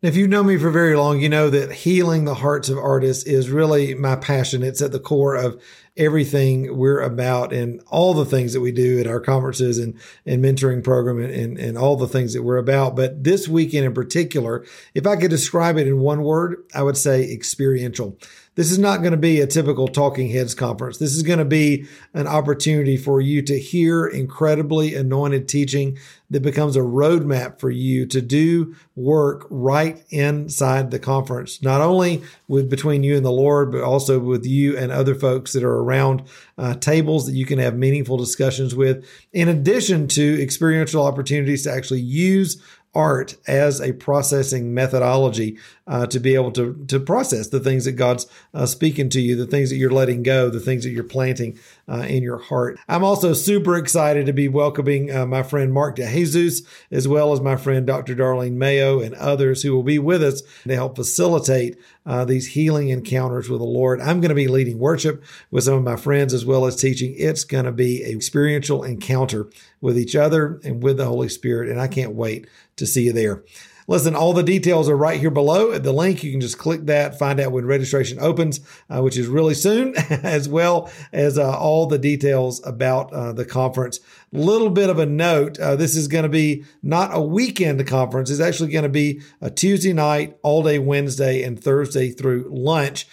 If 0.00 0.14
you've 0.14 0.30
known 0.30 0.46
me 0.46 0.56
for 0.56 0.70
very 0.70 0.96
long, 0.96 1.20
you 1.20 1.28
know 1.28 1.50
that 1.50 1.72
healing 1.72 2.24
the 2.24 2.36
hearts 2.36 2.68
of 2.68 2.78
artists 2.78 3.24
is 3.24 3.50
really 3.50 3.94
my 3.94 4.14
passion. 4.14 4.62
It's 4.62 4.80
at 4.80 4.92
the 4.92 5.00
core 5.00 5.34
of 5.34 5.60
everything 5.98 6.76
we're 6.76 7.00
about 7.00 7.52
and 7.52 7.82
all 7.88 8.14
the 8.14 8.24
things 8.24 8.52
that 8.52 8.60
we 8.60 8.72
do 8.72 9.00
at 9.00 9.06
our 9.06 9.20
conferences 9.20 9.78
and, 9.78 9.98
and 10.24 10.42
mentoring 10.42 10.82
program 10.82 11.18
and, 11.18 11.32
and, 11.32 11.58
and 11.58 11.76
all 11.76 11.96
the 11.96 12.08
things 12.08 12.32
that 12.32 12.42
we're 12.42 12.56
about. 12.56 12.96
But 12.96 13.24
this 13.24 13.48
weekend 13.48 13.84
in 13.84 13.92
particular, 13.92 14.64
if 14.94 15.06
I 15.06 15.16
could 15.16 15.30
describe 15.30 15.76
it 15.76 15.88
in 15.88 15.98
one 15.98 16.22
word, 16.22 16.64
I 16.74 16.82
would 16.82 16.96
say 16.96 17.30
experiential. 17.30 18.16
This 18.58 18.72
is 18.72 18.78
not 18.80 19.02
going 19.02 19.12
to 19.12 19.16
be 19.16 19.40
a 19.40 19.46
typical 19.46 19.86
talking 19.86 20.30
heads 20.30 20.52
conference. 20.52 20.98
This 20.98 21.14
is 21.14 21.22
going 21.22 21.38
to 21.38 21.44
be 21.44 21.86
an 22.12 22.26
opportunity 22.26 22.96
for 22.96 23.20
you 23.20 23.40
to 23.42 23.56
hear 23.56 24.04
incredibly 24.04 24.96
anointed 24.96 25.46
teaching 25.46 25.96
that 26.30 26.42
becomes 26.42 26.74
a 26.74 26.80
roadmap 26.80 27.60
for 27.60 27.70
you 27.70 28.04
to 28.06 28.20
do 28.20 28.74
work 28.96 29.46
right 29.48 30.04
inside 30.10 30.90
the 30.90 30.98
conference, 30.98 31.62
not 31.62 31.80
only 31.80 32.20
with 32.48 32.68
between 32.68 33.04
you 33.04 33.16
and 33.16 33.24
the 33.24 33.30
Lord, 33.30 33.70
but 33.70 33.82
also 33.82 34.18
with 34.18 34.44
you 34.44 34.76
and 34.76 34.90
other 34.90 35.14
folks 35.14 35.52
that 35.52 35.62
are 35.62 35.76
around 35.76 36.24
uh, 36.58 36.74
tables 36.74 37.26
that 37.26 37.34
you 37.34 37.46
can 37.46 37.60
have 37.60 37.76
meaningful 37.76 38.16
discussions 38.16 38.74
with, 38.74 39.06
in 39.32 39.46
addition 39.46 40.08
to 40.08 40.42
experiential 40.42 41.06
opportunities 41.06 41.62
to 41.62 41.72
actually 41.72 42.00
use 42.00 42.60
art 42.94 43.36
as 43.46 43.80
a 43.80 43.92
processing 43.92 44.72
methodology 44.72 45.58
uh, 45.86 46.06
to 46.06 46.18
be 46.18 46.34
able 46.34 46.50
to 46.52 46.74
to 46.88 46.98
process 46.98 47.48
the 47.48 47.60
things 47.60 47.84
that 47.84 47.92
God's 47.92 48.26
uh, 48.54 48.66
speaking 48.66 49.08
to 49.10 49.20
you, 49.20 49.36
the 49.36 49.46
things 49.46 49.70
that 49.70 49.76
you're 49.76 49.90
letting 49.90 50.22
go, 50.22 50.48
the 50.48 50.60
things 50.60 50.84
that 50.84 50.90
you're 50.90 51.04
planting 51.04 51.58
uh, 51.88 52.04
in 52.08 52.22
your 52.22 52.38
heart. 52.38 52.78
I'm 52.88 53.04
also 53.04 53.32
super 53.32 53.76
excited 53.76 54.26
to 54.26 54.32
be 54.32 54.48
welcoming 54.48 55.14
uh, 55.14 55.26
my 55.26 55.42
friend 55.42 55.72
Mark 55.72 55.96
DeJesus, 55.96 56.66
as 56.90 57.08
well 57.08 57.32
as 57.32 57.40
my 57.40 57.56
friend 57.56 57.86
Dr. 57.86 58.14
Darlene 58.14 58.52
Mayo 58.52 59.00
and 59.00 59.14
others 59.14 59.62
who 59.62 59.74
will 59.74 59.82
be 59.82 59.98
with 59.98 60.22
us 60.22 60.42
to 60.66 60.74
help 60.74 60.96
facilitate 60.96 61.76
uh, 62.04 62.24
these 62.24 62.48
healing 62.48 62.88
encounters 62.88 63.48
with 63.48 63.60
the 63.60 63.66
Lord. 63.66 64.00
I'm 64.00 64.20
going 64.20 64.30
to 64.30 64.34
be 64.34 64.48
leading 64.48 64.78
worship 64.78 65.22
with 65.50 65.64
some 65.64 65.74
of 65.74 65.84
my 65.84 65.96
friends 65.96 66.34
as 66.34 66.44
well 66.44 66.66
as 66.66 66.76
teaching. 66.76 67.14
It's 67.16 67.44
going 67.44 67.64
to 67.64 67.72
be 67.72 68.02
a 68.02 68.14
experiential 68.14 68.84
encounter 68.84 69.48
with 69.80 69.98
each 69.98 70.16
other 70.16 70.60
and 70.64 70.82
with 70.82 70.96
the 70.96 71.06
Holy 71.06 71.28
Spirit, 71.28 71.70
and 71.70 71.80
I 71.80 71.88
can't 71.88 72.14
wait 72.14 72.46
to 72.76 72.86
see 72.86 73.04
you 73.04 73.12
there. 73.12 73.44
Listen, 73.88 74.14
all 74.14 74.34
the 74.34 74.42
details 74.42 74.86
are 74.90 74.96
right 74.96 75.18
here 75.18 75.30
below 75.30 75.72
at 75.72 75.82
the 75.82 75.92
link. 75.92 76.22
You 76.22 76.30
can 76.30 76.42
just 76.42 76.58
click 76.58 76.84
that, 76.86 77.18
find 77.18 77.40
out 77.40 77.52
when 77.52 77.64
registration 77.64 78.18
opens, 78.20 78.60
uh, 78.90 79.00
which 79.00 79.16
is 79.16 79.26
really 79.28 79.54
soon, 79.54 79.96
as 80.10 80.46
well 80.46 80.90
as 81.10 81.38
uh, 81.38 81.56
all 81.58 81.86
the 81.86 81.98
details 81.98 82.64
about 82.66 83.10
uh, 83.14 83.32
the 83.32 83.46
conference. 83.46 84.00
Little 84.30 84.68
bit 84.68 84.90
of 84.90 84.98
a 84.98 85.06
note 85.06 85.58
uh, 85.58 85.74
this 85.74 85.96
is 85.96 86.06
going 86.06 86.24
to 86.24 86.28
be 86.28 86.66
not 86.82 87.16
a 87.16 87.20
weekend 87.20 87.84
conference, 87.86 88.28
it's 88.28 88.40
actually 88.40 88.70
going 88.70 88.82
to 88.82 88.90
be 88.90 89.22
a 89.40 89.50
Tuesday 89.50 89.94
night, 89.94 90.36
all 90.42 90.62
day 90.62 90.78
Wednesday, 90.78 91.42
and 91.42 91.58
Thursday 91.58 92.10
through 92.10 92.46
lunch 92.50 93.06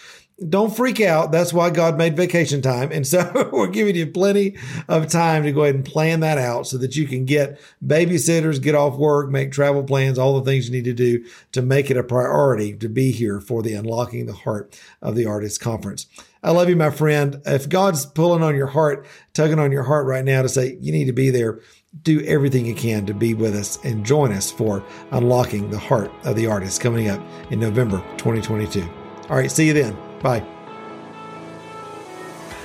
don't 0.48 0.74
freak 0.74 1.00
out. 1.00 1.32
That's 1.32 1.52
why 1.52 1.70
God 1.70 1.96
made 1.96 2.14
vacation 2.14 2.60
time. 2.60 2.92
And 2.92 3.06
so 3.06 3.48
we're 3.52 3.68
giving 3.68 3.96
you 3.96 4.06
plenty 4.06 4.56
of 4.86 5.08
time 5.08 5.44
to 5.44 5.52
go 5.52 5.62
ahead 5.62 5.74
and 5.74 5.84
plan 5.84 6.20
that 6.20 6.36
out 6.36 6.66
so 6.66 6.76
that 6.78 6.94
you 6.94 7.06
can 7.06 7.24
get 7.24 7.58
babysitters, 7.84 8.60
get 8.60 8.74
off 8.74 8.98
work, 8.98 9.30
make 9.30 9.50
travel 9.50 9.82
plans, 9.82 10.18
all 10.18 10.38
the 10.38 10.44
things 10.44 10.66
you 10.66 10.72
need 10.72 10.84
to 10.84 10.92
do 10.92 11.24
to 11.52 11.62
make 11.62 11.90
it 11.90 11.96
a 11.96 12.02
priority 12.02 12.74
to 12.76 12.88
be 12.88 13.12
here 13.12 13.40
for 13.40 13.62
the 13.62 13.72
Unlocking 13.72 14.26
the 14.26 14.34
Heart 14.34 14.78
of 15.00 15.14
the 15.14 15.24
Artist 15.24 15.60
Conference. 15.60 16.06
I 16.42 16.50
love 16.50 16.68
you, 16.68 16.76
my 16.76 16.90
friend. 16.90 17.40
If 17.46 17.68
God's 17.68 18.04
pulling 18.04 18.42
on 18.42 18.54
your 18.54 18.68
heart, 18.68 19.06
tugging 19.32 19.58
on 19.58 19.72
your 19.72 19.84
heart 19.84 20.06
right 20.06 20.24
now 20.24 20.42
to 20.42 20.48
say 20.48 20.76
you 20.80 20.92
need 20.92 21.06
to 21.06 21.12
be 21.12 21.30
there, 21.30 21.60
do 22.02 22.20
everything 22.26 22.66
you 22.66 22.74
can 22.74 23.06
to 23.06 23.14
be 23.14 23.32
with 23.32 23.54
us 23.54 23.78
and 23.84 24.04
join 24.04 24.32
us 24.32 24.50
for 24.50 24.84
Unlocking 25.12 25.70
the 25.70 25.78
Heart 25.78 26.12
of 26.24 26.36
the 26.36 26.46
Artist 26.46 26.82
coming 26.82 27.08
up 27.08 27.22
in 27.50 27.58
November 27.58 28.04
2022. 28.18 28.82
All 29.28 29.36
right, 29.36 29.50
see 29.50 29.66
you 29.66 29.72
then. 29.72 30.05
Bye. 30.22 30.44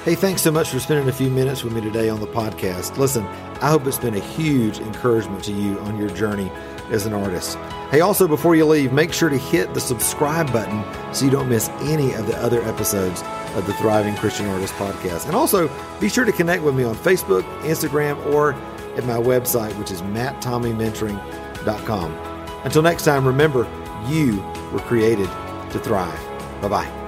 Hey, 0.04 0.16
thanks 0.16 0.42
so 0.42 0.52
much 0.52 0.70
for 0.70 0.80
spending 0.80 1.08
a 1.08 1.14
few 1.14 1.30
minutes 1.30 1.64
with 1.64 1.74
me 1.74 1.82
today 1.82 2.10
on 2.10 2.20
the 2.20 2.26
podcast. 2.26 2.98
Listen, 2.98 3.24
I 3.62 3.70
hope 3.70 3.86
it's 3.86 4.00
been 4.00 4.16
a 4.16 4.20
huge 4.20 4.80
encouragement 4.80 5.44
to 5.44 5.52
you 5.52 5.78
on 5.82 5.96
your 5.96 6.10
journey 6.10 6.52
as 6.90 7.06
an 7.06 7.14
artist. 7.14 7.56
Hey, 7.92 8.02
also, 8.02 8.28
before 8.28 8.56
you 8.56 8.66
leave, 8.66 8.92
make 8.94 9.14
sure 9.14 9.30
to 9.30 9.38
hit 9.38 9.76
the 9.76 9.80
subscribe 9.80 10.52
button 10.52 10.84
so 11.14 11.26
you 11.26 11.30
don't 11.30 11.50
miss 11.50 11.70
any 11.82 12.14
of 12.14 12.26
the 12.26 12.36
other 12.38 12.64
episodes 12.64 13.22
of 13.54 13.68
the 13.68 13.76
Thriving 13.76 14.16
Christian 14.16 14.48
Artist 14.48 14.74
podcast. 14.74 15.28
And 15.28 15.36
also, 15.36 15.70
be 16.00 16.10
sure 16.10 16.26
to 16.26 16.32
connect 16.32 16.64
with 16.64 16.74
me 16.74 16.84
on 16.84 16.96
Facebook, 16.96 17.44
Instagram, 17.62 18.18
or 18.34 18.54
at 18.96 19.06
my 19.06 19.18
website, 19.18 19.78
which 19.78 19.92
is 19.92 20.02
matttommeymentoring.com. 20.02 22.12
Until 22.64 22.82
next 22.82 23.06
time, 23.06 23.28
remember, 23.28 23.68
you 24.08 24.42
were 24.72 24.80
created 24.80 25.30
to 25.72 25.80
thrive. 25.80 26.20
Bye 26.62 26.70
bye. 26.70 27.01